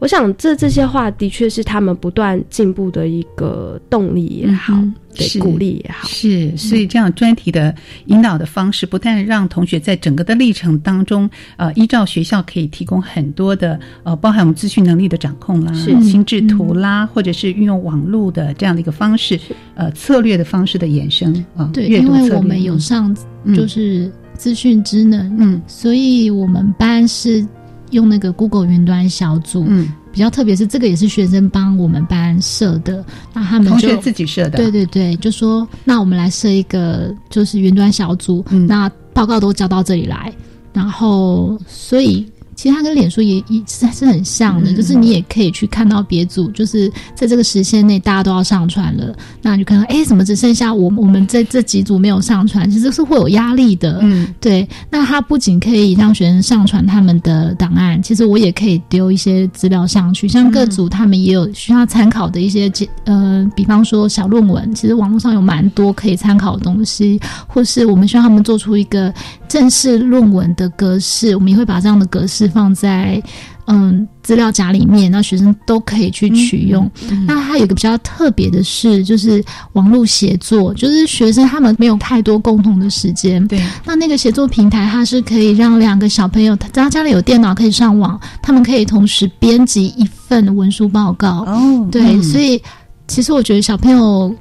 [0.01, 4.75] 我想这这些话的确是他们不断进步的一个动力也好，
[5.15, 6.09] 对鼓励也好。
[6.09, 7.75] 是，所以这样专题的
[8.07, 11.29] 引导的方式，不但让同学在整个的历程当中，
[11.59, 19.39] 呃，依照学校可以提供很多的呃，包含我们资讯能力的掌控啦，是心智图啦，或者是运用网络的这样的一个方式，
[19.75, 21.69] 呃，策略的方式的衍生啊。
[21.75, 23.15] 对，因为我们有上
[23.55, 27.47] 就是资讯职能，嗯，所以我们班是。
[27.91, 40.33] 用那个 Google 云端小组，嗯，比较特别是这个也是学生帮我们班设的，那他们同学自己设的，对对对，就说那我们来设一个就是云端小组，那报告都交到这里来，
[40.73, 42.27] 然后所以。
[42.61, 54.01] 其实它跟脸书也也实在是很像的，就是你也可以去看到别组，就是在这个时限内大家都要上传了，那你就看到哎，怎么只剩下我我们在这几组没有上传，其实是会有压力的。
[54.03, 54.69] 嗯，对。
[54.91, 62.71] 那它不仅可以让学生上传他们的档案，其实我也可以丢一些资料上去，像各组他们也有需要参考的一些
[63.05, 69.11] 呃，比方说小论文，其实网络上有蛮多可以参考的东西，或是我们需要他们做出一个
[69.49, 72.50] 正式论文的格式，我们也会把这样的格式。
[72.51, 73.23] 放在
[73.67, 76.91] 嗯资料夹里面，那学生都可以去取用。
[77.27, 79.43] 那它有个比较特别的是，就是
[79.73, 83.47] 网络协作，就是学生他们没有太多共同的时间。
[83.49, 91.45] 对，那那个协作平台，它是可以让两个小朋友，他家里有电脑可以上网，他们可以同时编辑一份文书报告。
[91.47, 92.61] 哦，对，所以
[93.07, 94.35] 其实我觉得小朋友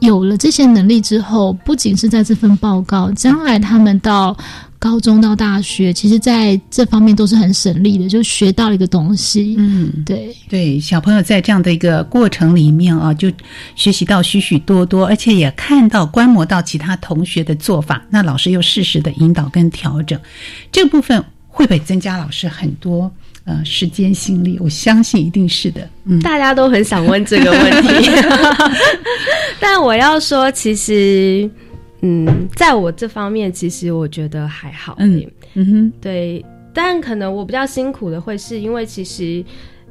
[0.00, 4.36] 有了这些能力之后，不仅是在这份报告，将来他们到。
[4.86, 9.56] 高中到大学，其实在这方面都是很省力的，就学到了一个东西。
[9.58, 13.28] 嗯，对对，小朋友在这样的一个过程里面啊，就
[13.74, 20.16] 学习到许许多多，而且也看到观摩到其他同学的做法，那老师又适时的引导跟调整，
[20.70, 23.10] 这部分会不会增加老师很多
[23.42, 24.56] 呃时间心力？
[24.60, 25.90] 我相信一定是的。
[26.04, 27.88] 嗯，大家都很想问这个问题，
[29.58, 31.50] 但我要说，其实。
[32.06, 34.94] 嗯，在我这方面，其实我觉得还好。
[34.98, 39.44] 嗯嗯哼，对，但可能我比较辛苦的会是因为，其实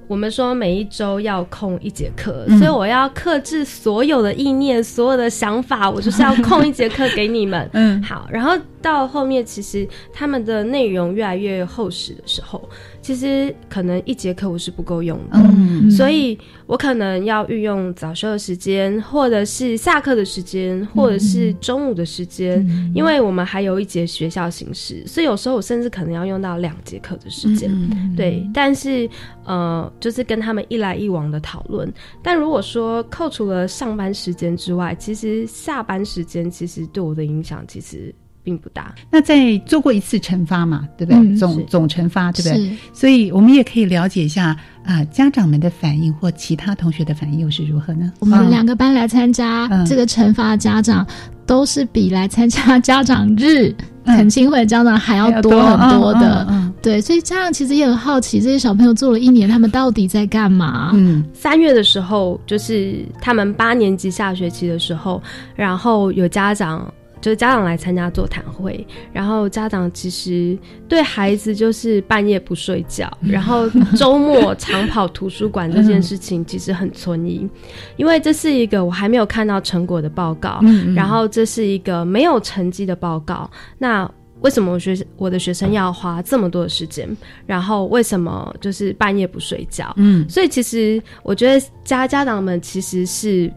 [0.07, 7.70] 我们说每一周要空一节课，所以我要克制所有的意念、所有的想法，我就是要空一节课给你们。
[7.74, 12.70] 嗯，好，然后到后面，其实他们的内容越来越厚实的时候。
[13.06, 16.36] 其实可能一节课我是不够用的，所以
[16.66, 27.72] 我可能要运用早修的时间，或者是下课的时间，或者是中午的时间，因为我们还有一节学校形式，所以有时候我甚至可能要用到两节课的时间。
[28.18, 29.08] 对，但是
[29.43, 31.88] 呃，就是跟他们一来一往的讨论。
[32.24, 38.12] 但如果说扣除了上班时间之外，其实下班时间其实对我的影响其实。
[38.46, 38.93] 并不大。
[39.10, 41.36] 那在做过一次惩罚嘛，对不对？
[41.36, 42.78] 总总惩罚，对不对？
[42.93, 48.14] 所以我们也可以了解一下啊，家长们的反应或其他同学的反应又是如何呢？
[48.20, 51.06] 我们两个班来参加这个惩罚，家长
[51.48, 53.76] 都是比来参加家长日
[54.06, 56.48] 恳亲会家长还要多很多的。
[56.84, 60.91] 对，所以家长其实也很好奇，这些小朋友做了一年，他们到底在干嘛？
[60.93, 65.20] 嗯，三月的时候，就是他们八年级下学期的时候，
[65.56, 66.88] 然后有家长。
[67.26, 70.56] 就是家长来参加座谈会，然后家长其实
[70.88, 73.68] 对孩子就是半夜不睡觉，然后
[73.98, 77.50] 周末长跑图书馆这件事情其实很存疑，
[77.98, 80.60] 因为这是一个我还没有看到成果的报告，
[80.96, 83.50] 然后这是一个没有成绩的报告。
[83.80, 84.08] 那
[84.42, 87.10] 为什么我学我的学生要花这么多的时间？
[87.48, 89.92] 然后为什么就是半夜不睡觉？
[89.98, 93.52] 嗯，所以其实我觉得家家长们其实是。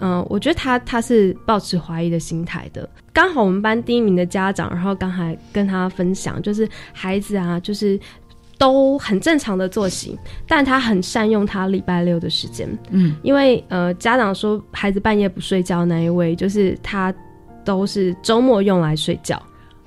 [0.00, 2.88] 嗯，我觉得他他是抱持怀疑的心态的。
[3.12, 7.98] 刚好我们班第一名的家长，然后刚才跟他分享，就是孩子啊，就是
[8.56, 12.68] 都很正常的作息，但他很善用他礼拜六的时间。
[12.90, 17.12] 嗯，因为呃，家长说孩子半夜不睡觉那一位，就是他
[17.64, 19.42] 都是周末用来睡觉。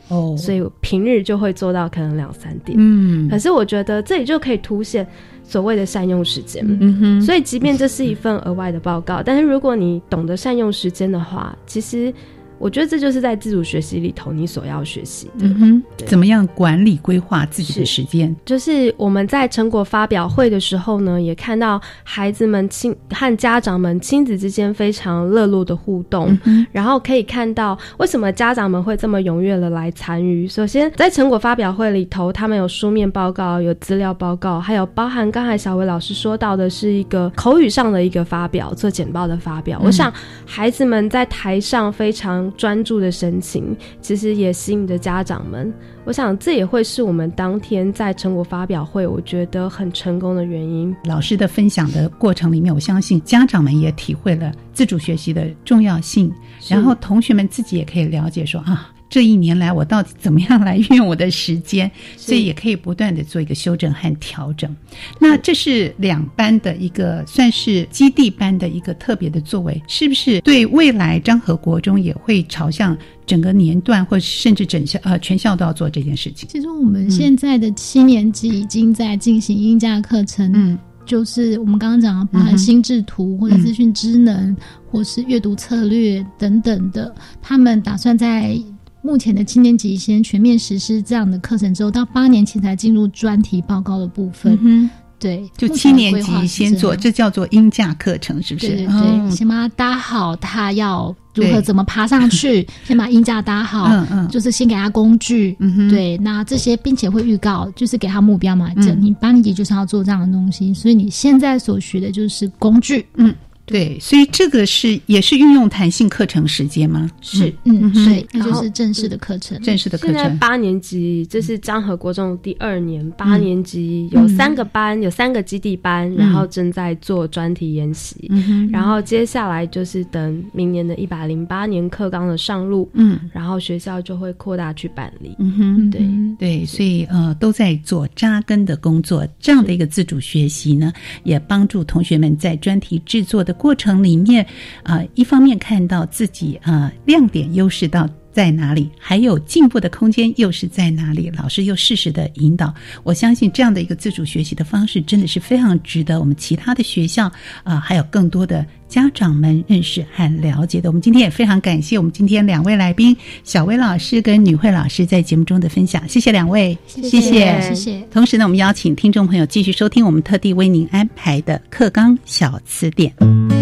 [0.09, 2.77] 哦，所以平日就会做到可能两三点。
[2.77, 5.07] 嗯，可是我觉得这里就可以凸显。
[5.51, 12.13] 所谓的善用时间，嗯哼，所以即便这是一份额外的报告，但是如果你懂得善用时间的话，其实。
[12.61, 18.33] 我觉得这就是在自主学习里头你所要学习的，怎么样管理规划自己的时间。
[18.45, 26.37] 就是我们在成果发表会的时候呢，也看到孩子们亲和家长们亲子之间非常热络的互动，
[26.71, 30.47] 然后可以看到为什么家长们会这么踊跃的来参与。
[30.47, 39.81] 首先，在成果发表会里头，他们有书面报告、有资料报告，还有包含刚才小伟老师说到的是一个口语上的一个发表，做简报的发表。
[39.83, 40.13] 我想
[40.45, 42.50] 孩子们在台上非常。
[42.51, 45.73] 常专注的神情，其实也吸引着家长们。
[46.03, 50.95] 我想这也会是我们当天在成果发表会，我觉得很成功的原因。
[51.05, 56.31] 老师的分享的过程里面，我相信家长们也体会了自主学习的重要性，
[56.67, 58.91] 然后同学们自己也可以了解说啊。
[59.11, 61.91] 这一年来，我到底怎么样来运用我的时间？
[62.15, 64.73] 所以也可以不断的做一个修正和调整。
[65.19, 70.39] 那这是两班的一个算是基地班的一个特别的作为，是不是？
[70.39, 76.47] 对未来张和国中也会朝向整个年段，或甚至整校呃全校都要做这件事情。
[76.47, 84.55] 其实我们现在的七年级已经在进行英价课程，嗯，就是我们刚刚讲的，包含心智图或者资讯智能，
[84.89, 88.57] 或是阅读策略等等的，他们打算在。
[89.01, 94.57] 目前的七年级先全面实施这样的课程之后，到八年级才进入专题报告的部分。
[94.61, 94.89] 嗯
[95.19, 98.69] 对，就七年级先做，这叫做音架课程，是不是？
[98.69, 103.85] 对对对，先把它搭好，他要如何怎么爬上去， 先把音架搭好。
[103.91, 105.55] 嗯嗯，就是先给他工具。
[105.59, 108.73] 嗯哼，对，那这些并且会预告，就是给他目标嘛。
[108.77, 113.05] 这你八年级就是要做这样的东西，所以你现在所学的就是工具。
[113.17, 113.31] 嗯。
[113.71, 117.09] 对，所以这个是也是运用弹性课程时间吗？
[117.21, 120.15] 是，嗯，对，那就是正式的课程，正式的课程。
[120.15, 128.29] 现在八年级，这是张和国中第二年，八年级有三个班，有三个基地班，然后正在做专题研习，
[128.71, 135.35] 然后接下来就是等明年的一百零八年课纲的上路，嗯，然后学校就会扩大去办理。
[135.39, 136.01] 嗯哼，对。
[136.37, 140.91] 对，所以呃都在做扎根的工作，这样的一个自主学习呢，
[141.23, 143.55] 也帮助同学们在专题制作的。
[143.61, 144.47] 过程里面，
[144.81, 152.73] 啊，一方面看到自己啊亮点优势到在哪里，还有进步的空间又是在哪里，老师又适时的引导。
[153.03, 157.31] 我相信这样的一个自主学习的方式，真的是非常值得我们其他的学校
[157.63, 160.89] 啊，还有更多的家长们认识和了解的。
[160.89, 168.01] 我们今天也非常感谢我们今天两位来宾小薇老师跟女慧老师在节目中的分享，谢谢两位，谢谢谢谢。
[168.11, 173.60] 同时呢，我们邀请听众朋友继续收听我们特地为您安排的课纲小词典。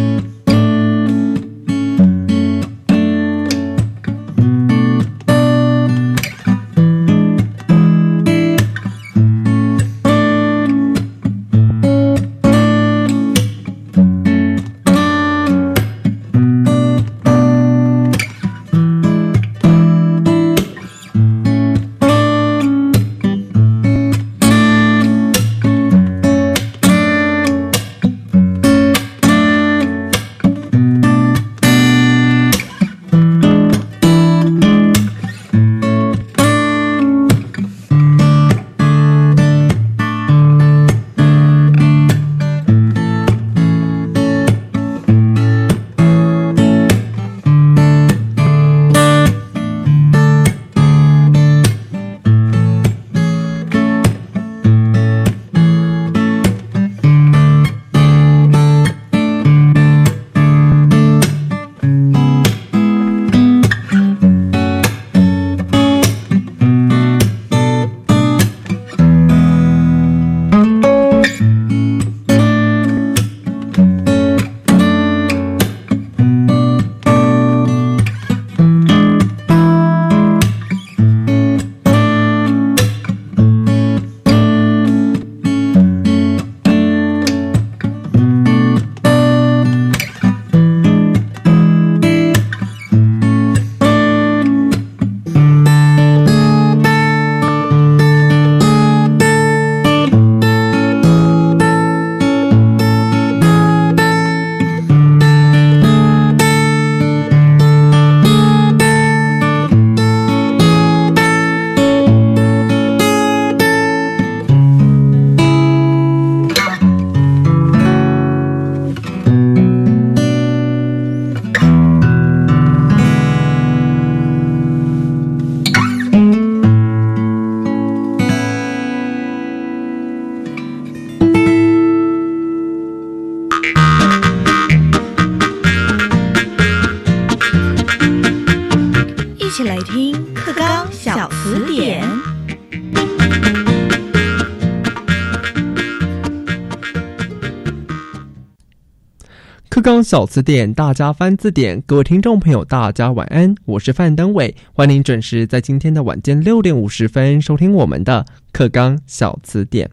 [150.04, 151.82] 小词典，大家翻字典。
[151.82, 159.90] 各位听众朋友，大家晚安，我是范登伟，欢迎准时在今天的晚间六点五十分收听我们的课纲小词典。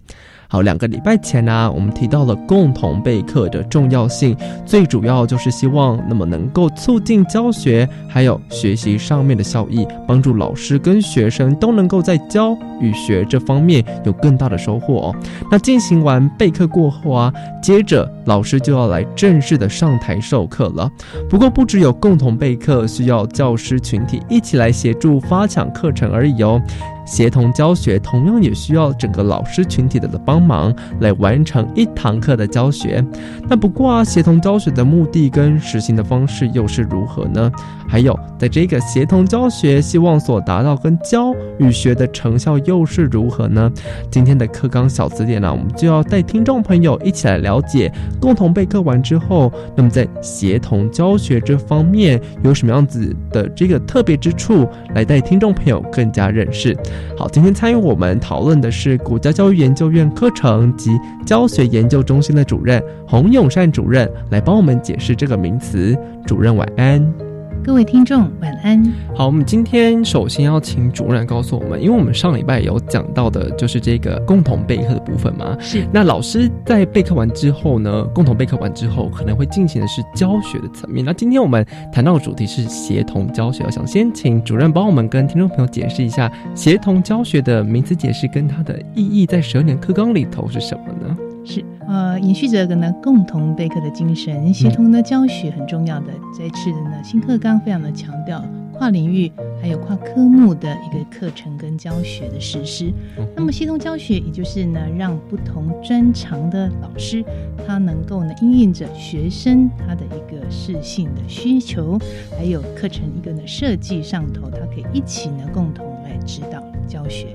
[0.49, 15.17] 好，两个礼拜前呢，我们提到了共同备课的重要性，最主要就是希望那么能够促进教学还有学习上面的效益，帮助老师跟学生都能够在教与学这方面有更大的收获哦。
[15.51, 20.89] 那进行完备课过后啊，接着老师就要来正式的上台授课了。
[21.29, 26.63] 不过不只有共同备课，需要教师群体一起来协助发抢课程而已哦。
[27.07, 33.03] 协同教学同样也需要整个老师群体的的帮忙来完成一堂课的教学。
[33.49, 37.51] 那不过啊，协同教学的目的跟实行的方式又是如何呢？
[37.89, 43.71] 还有，在这个协同教学希望所达到跟教与学的成效又是如何呢？
[44.11, 56.77] 今天的课纲小词典呢，我们就要带听众朋友一起来了解，共同备课完之后，那么在协同教学这方面有什么样子的这个特别之处，来带听众朋友更加认识。
[57.17, 60.91] 好，今天参与我们讨论的是国家教育研究院课程及
[61.25, 65.97] 教学研究中心的主任洪永善主任，来帮我们解释这个名词。
[66.27, 67.26] 主任晚安。
[67.67, 68.81] 各位听众，晚安。
[69.13, 75.57] 好，我们今天首先要请主任告诉我们，因为我们上礼拜有讲到的，就是这个共同备课的部分嘛。
[75.59, 75.85] 是。
[75.93, 81.05] 那老师在备课完之后呢，共同备课完之后，可能会进行的是教学的层面。
[81.05, 91.17] 那今天我们谈到的主题是协同教学，我想先请主任帮我们跟听众朋友解释一下协同教学的名词解释跟它的意义，在十二年课纲里头是什么呢？
[91.47, 91.65] 是。
[91.89, 96.13] 呃，延续这个呢，共同备课的精神，协同的教学很重要的。
[96.37, 99.31] 这次的呢，新课纲非常的强调跨领域
[99.63, 102.93] 还有跨科目的一个课程跟教学的实施。
[103.37, 107.25] 那么，协同教学也就是呢，让不同专长的老师，
[107.65, 111.97] 他能够呢，应应着学生他的一个适性的需求，
[112.37, 117.29] 还有课程一个呢设计上头，他可以一起呢，共同来指导教学。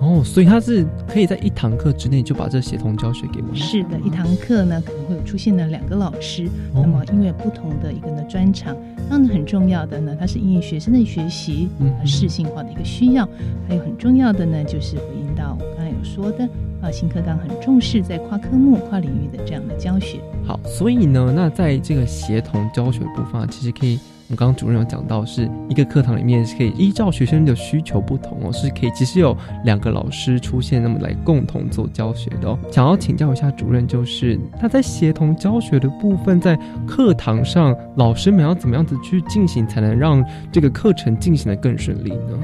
[0.00, 3.54] 哦，所以他是可以在一堂课之内就把这协同教学给我们。
[3.54, 8.74] 是的，一堂课呢可能会有出现了两个老师，那么因为不同的一个呢专长，
[9.10, 13.28] 当然很重要的呢，它是因应学生的学习和适性化的一个需要，
[13.68, 16.48] 还有很重要的呢就是回应到我刚才有说的
[16.80, 20.18] 啊，新课纲很重视在跨科目、跨领域的这样的教学。
[20.46, 23.98] 好，所以呢，那在这个协同教学部分，其实可以。
[24.30, 32.56] 我们刚刚主任有讲到，是一个课堂里面是可以依照学生的需求不同哦，是可以其实有两个老师出现，那么来共同做教学的哦。
[32.70, 36.56] 想要请教一下主任，就是他在协同教学的部分，在
[36.86, 42.38] 课堂上老师们要怎么样子去进行，才能让这个课程进行的更顺利呢？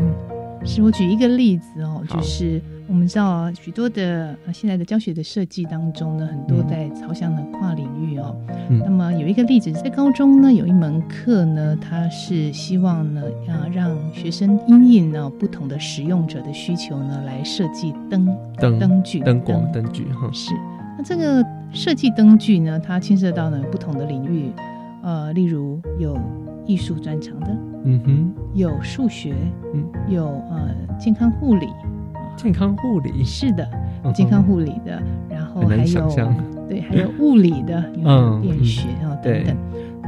[0.65, 2.61] 是我举一个例子哦，就是。
[2.89, 8.35] 我们知道许多的呃现在的教学的设计当中呢，很多在朝向的跨领域哦。
[8.69, 18.27] 那么有一个例子，在高中呢，有一门课呢，它是希望呢要让学生因应呢不同的使用者的需求呢，来设计灯
[18.57, 20.31] 灯灯具灯光灯具哈。
[20.33, 20.55] 是，
[20.97, 24.53] 那这个设计灯具呢，它牵涉到呢不同的领域，
[25.03, 26.17] 呃，例如有
[26.65, 27.49] 艺术专长的，
[27.85, 29.35] 嗯哼，有数学，
[29.75, 30.71] 嗯，有呃
[31.01, 31.67] 健康护理。
[32.37, 33.69] 健康护理是的，
[34.15, 36.09] 健康护理的，然后还有
[36.69, 39.57] 对，还有物理的，有电学啊等等。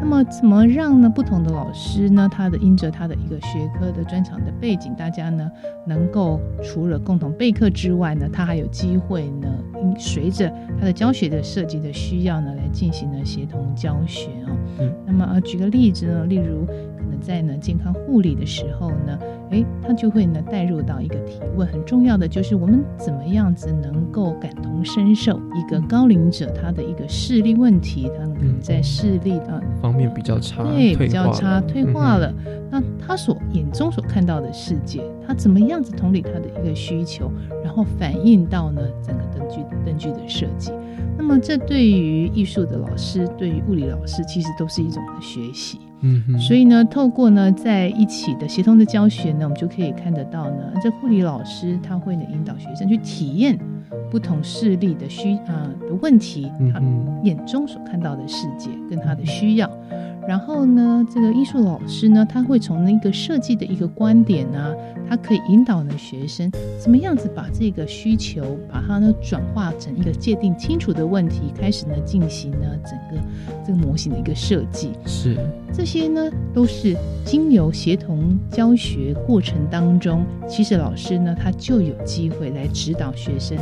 [0.01, 1.11] 那么怎么让呢？
[1.11, 5.51] 不同的老师呢，他的因着他的一个学科的专长的背景，大家呢
[5.85, 9.49] 能够除了共同备课之外呢，他还有机会呢，
[9.99, 14.55] 随着他的教学的设计的需要呢，来进行呢协同教学啊。
[14.79, 16.65] 嗯，那么呃，举个例子呢，例如。
[17.17, 19.19] 在呢健康护理的时候呢，
[19.51, 32.33] 哎，他就会呢带入到一个提问，很重要的就是我们怎么样子能够感同身受一个高龄者他的一个视力问题，他可能在视力的方面比较差，对，比较差，退化了。
[32.71, 37.31] 那他所眼中所看到的世界，他怎么样子同理他的一个需求，
[37.65, 40.73] 然后反映到呢整个灯具灯具的设计。
[41.17, 45.81] 那么这对于艺术的老师，对于物理老师，其实都是一种的学习。
[46.01, 53.59] 嗯，所以呢，透过呢在一起的协同的教学呢，我们就可以看得到呢，这护理老师他会呢引导学生去体验
[54.11, 56.81] 不同势力的需啊的问题，他
[57.23, 59.71] 眼中所看到的世界跟他的需要。
[60.27, 64.75] 然后呢，这个艺术老师呢，他会从那个设计的一个观点呢，
[65.09, 73.25] 他可以引导呢学生怎么样子把这个需求，把它呢转化成一个界定清楚的问题，开始呢进行呢整个
[73.67, 74.91] 这个模型的一个设计。
[75.07, 75.35] 是
[75.73, 83.57] 这些呢，都是经由协同教学过程当中，其实老师呢他就有机会来指导学生。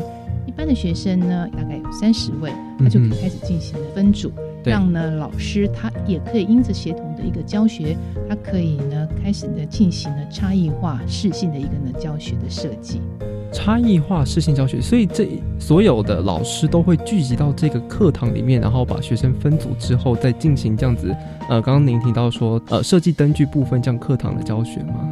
[0.57, 4.33] 一般的学生呢，大概有三十位，他就可以开始进行了分组。
[4.65, 7.95] 让呢老师他也可以因着协同的一个教学，
[8.27, 13.03] 他可以呢开始呢进行了差异化适性的一个呢教学的设计。
[13.53, 15.29] 差异化适性教学，所以这
[15.61, 21.15] 所有的老师都会聚集到这个课堂里面，然后把学生分组之后，再进行这样子。
[21.51, 25.07] 呃，刚刚您提到说，呃，设计灯具部分这样课堂的教学吗？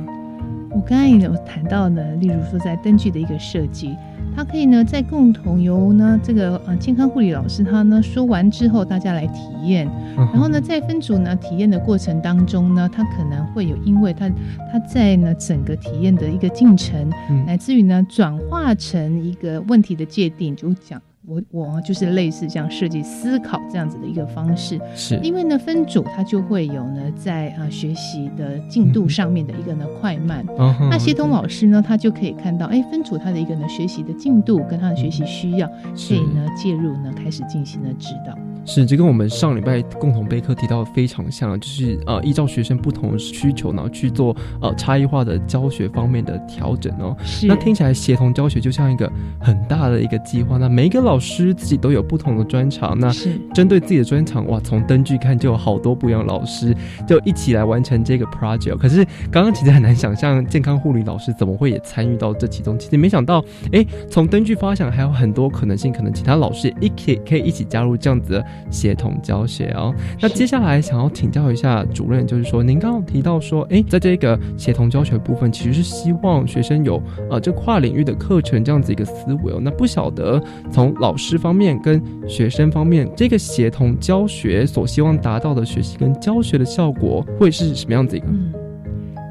[0.70, 3.95] 我刚才有谈到呢，例如说在灯具的一个设计。
[4.37, 14.28] 它可以呢，在共同由呢这个呃健康护理老师他呢说完之后，大家来体验，然后呢在分组呢体验的过程当中呢，他可能会有因为他
[14.72, 17.09] 他在呢整个体验的一个进程，
[17.47, 21.01] 乃至于呢转化成一个问题的界定，就讲。
[21.27, 25.18] 我我就是类似这样设计思考这样子的一个方式，是。
[25.22, 30.45] 因为呢分组它就会有呢在呃学习的进度上面的一个呢快慢，
[30.91, 38.37] 那协同老师呢他就可以看到，哎分组他的一个呢学习的进度跟他的学习需要，可以呢介入呢开始进行了指导。
[38.65, 47.15] 是，这跟我们上礼拜共同备课提到的非常像，就是呃，依照学生不同的需求，然后去做呃差异化的教学方面的调整哦。
[47.25, 47.47] 是。
[47.47, 53.12] 那听起来协同教学就像一个很大的一个计划，那每一个老师自己都有不同的专长，那
[53.53, 56.75] 针对自己的专长，哇，从灯具看就有好多不一样老师
[57.07, 58.79] 就一起来完成这个 project。
[58.79, 62.79] 可是刚刚其实很难想象，健康护理老师怎么会也参与到这其中？
[62.79, 68.47] 其实没想到，哎，从灯具发想还有很多可能性，可能其他老师也一起可以一起加入这样子的。
[68.70, 79.61] 协同教学哦，那接下来想要请教一下主任，就是说，您刚刚提到说，哎，在这个协同教学部分，其实是希望学生有呃这跨领域的课程这样子一个思维哦。
[79.61, 88.26] 那不晓得从老师方面跟学生方面，这个协同教学所希望达到的学习跟教学的效果会是什么样子一个？
[88.28, 88.52] 嗯，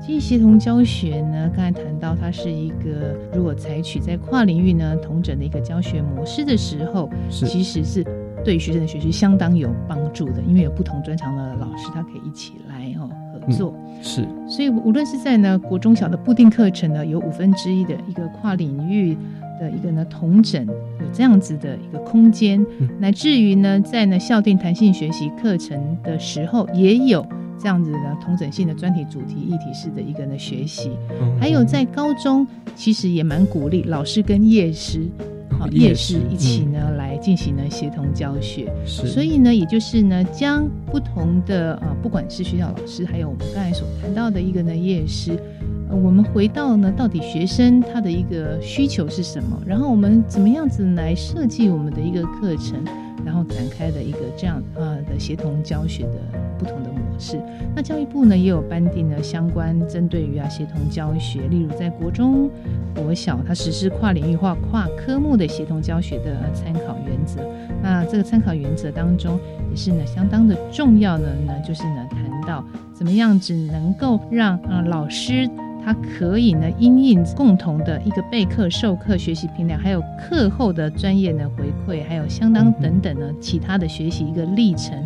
[0.06, 8.06] 其实协同教学呢，刚才谈到它是一个如果采取在跨领域呢同整的一个教学模式的时候，其实是。
[8.44, 13.74] 对学生的学习相当有帮助的，因为有不同专长的老师，他可以一起来哦合作。
[14.02, 19.18] 是，所以无论是在呢国中小的固定课程呢，有五分之一的一个跨领域
[19.60, 22.66] 的一个呢同整，有这样子的一个空间，
[23.00, 27.26] 乃至于呢在呢校定弹性学习课程的时候，也有
[27.58, 30.92] 这样子的同整性的专题主题议题式的一个呢学习。
[31.40, 35.08] 还有在高中，其实也蛮鼓励老师跟夜师。
[35.64, 45.40] 好，夜市一起呢来进行呢协同教学，所以呢，也就是呢，将不同的呃，不管是学校老师，还有我们刚才所谈到的一个呢夜市，
[45.90, 52.84] 呃，我们回到呢，到底学生他的一个需求是什么，然后我们怎么样子来设计我们的一个课程。
[53.26, 56.20] 然后展开的一个这样呃的协同教学的
[56.60, 56.93] 不同的模
[57.24, 57.42] 是。
[57.74, 62.50] 那教育部呢也有颁定了相关针对于啊协同教学，例如在国中、
[62.94, 67.42] 国小，它实施跨领域化、跨科目的协同教学的参考原则。
[67.82, 72.64] 那这个参考原则当中也是呢相当的重要的呢，就是呢谈到
[72.94, 75.50] 怎么样子能够让呃老师。
[75.86, 84.98] 它可以呢，因应共同的一个备课、授课、学习评量，还有课后的专业呢回馈，还有相当等等呢其他的学习一个历程，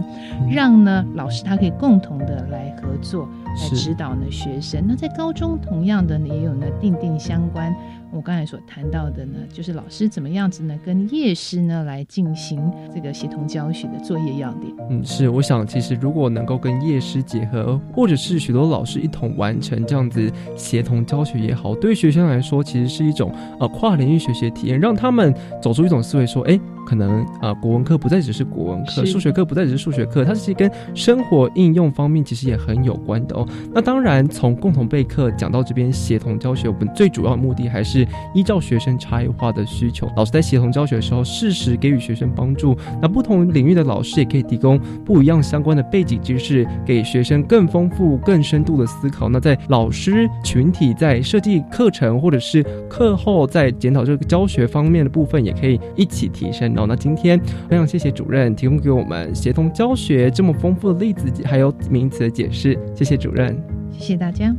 [0.49, 4.83] 让呢老师他可以共同的来合作，来指导呢学生。
[4.87, 7.75] 那在高中同样的呢也有呢定定相关。
[8.11, 14.73] 我刚才所谈到的呢，就是老师怎么样子呢，跟夜师呢来进行这个协同教学的作业要点。
[14.89, 26.59] 嗯，是，我想其实如果能够跟夜师结合，或者是许多老师一同完成这样子协同教学也好，对学生来说其实是一种呃跨领域学习体验，让他们走出一种思维，说，哎。
[26.87, 33.45] 可能啊，国文课不再只是国文课，数学课不再只是数学课，它其实跟生活应用方面其实也很有关的哦。
[33.73, 42.77] 那当然，从共同备课讲到这边协同教学，我们最主要的目的还是是依照学生差异化的需求，老师在协同教学的时候，适时给予学生帮助。
[43.01, 49.29] 那不同领域的老师也可以提供不一样相关的背景知识，给学生更丰富、更深度的思考。
[49.29, 56.67] 那在老师群体在设计课程或者是课后在检讨这个教学方面的部分，也可以一起提升。
[56.73, 57.39] 然后，那今天
[57.69, 63.57] 非常谢谢主任提供给我们协同教学这么丰富的例子，还有名词的解释，谢谢主任，
[63.91, 64.55] 谢谢大家。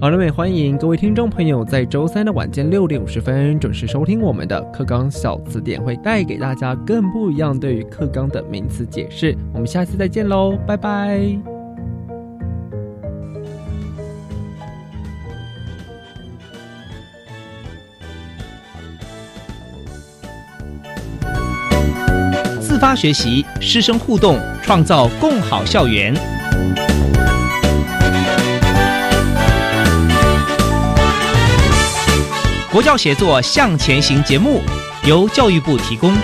[0.00, 9.36] 好了，也欢迎各位听众朋友在周三的晚间六点五十分准时收听我们的课纲小词典，会带给大家更不一样对于课纲的名词解释。
[9.52, 11.20] 我们下次再见喽，拜拜。
[22.58, 26.14] 自发学习，师生互动，创造共好校园。
[32.72, 34.62] 国教协作向前行节目
[35.04, 36.14] 由教育部提供。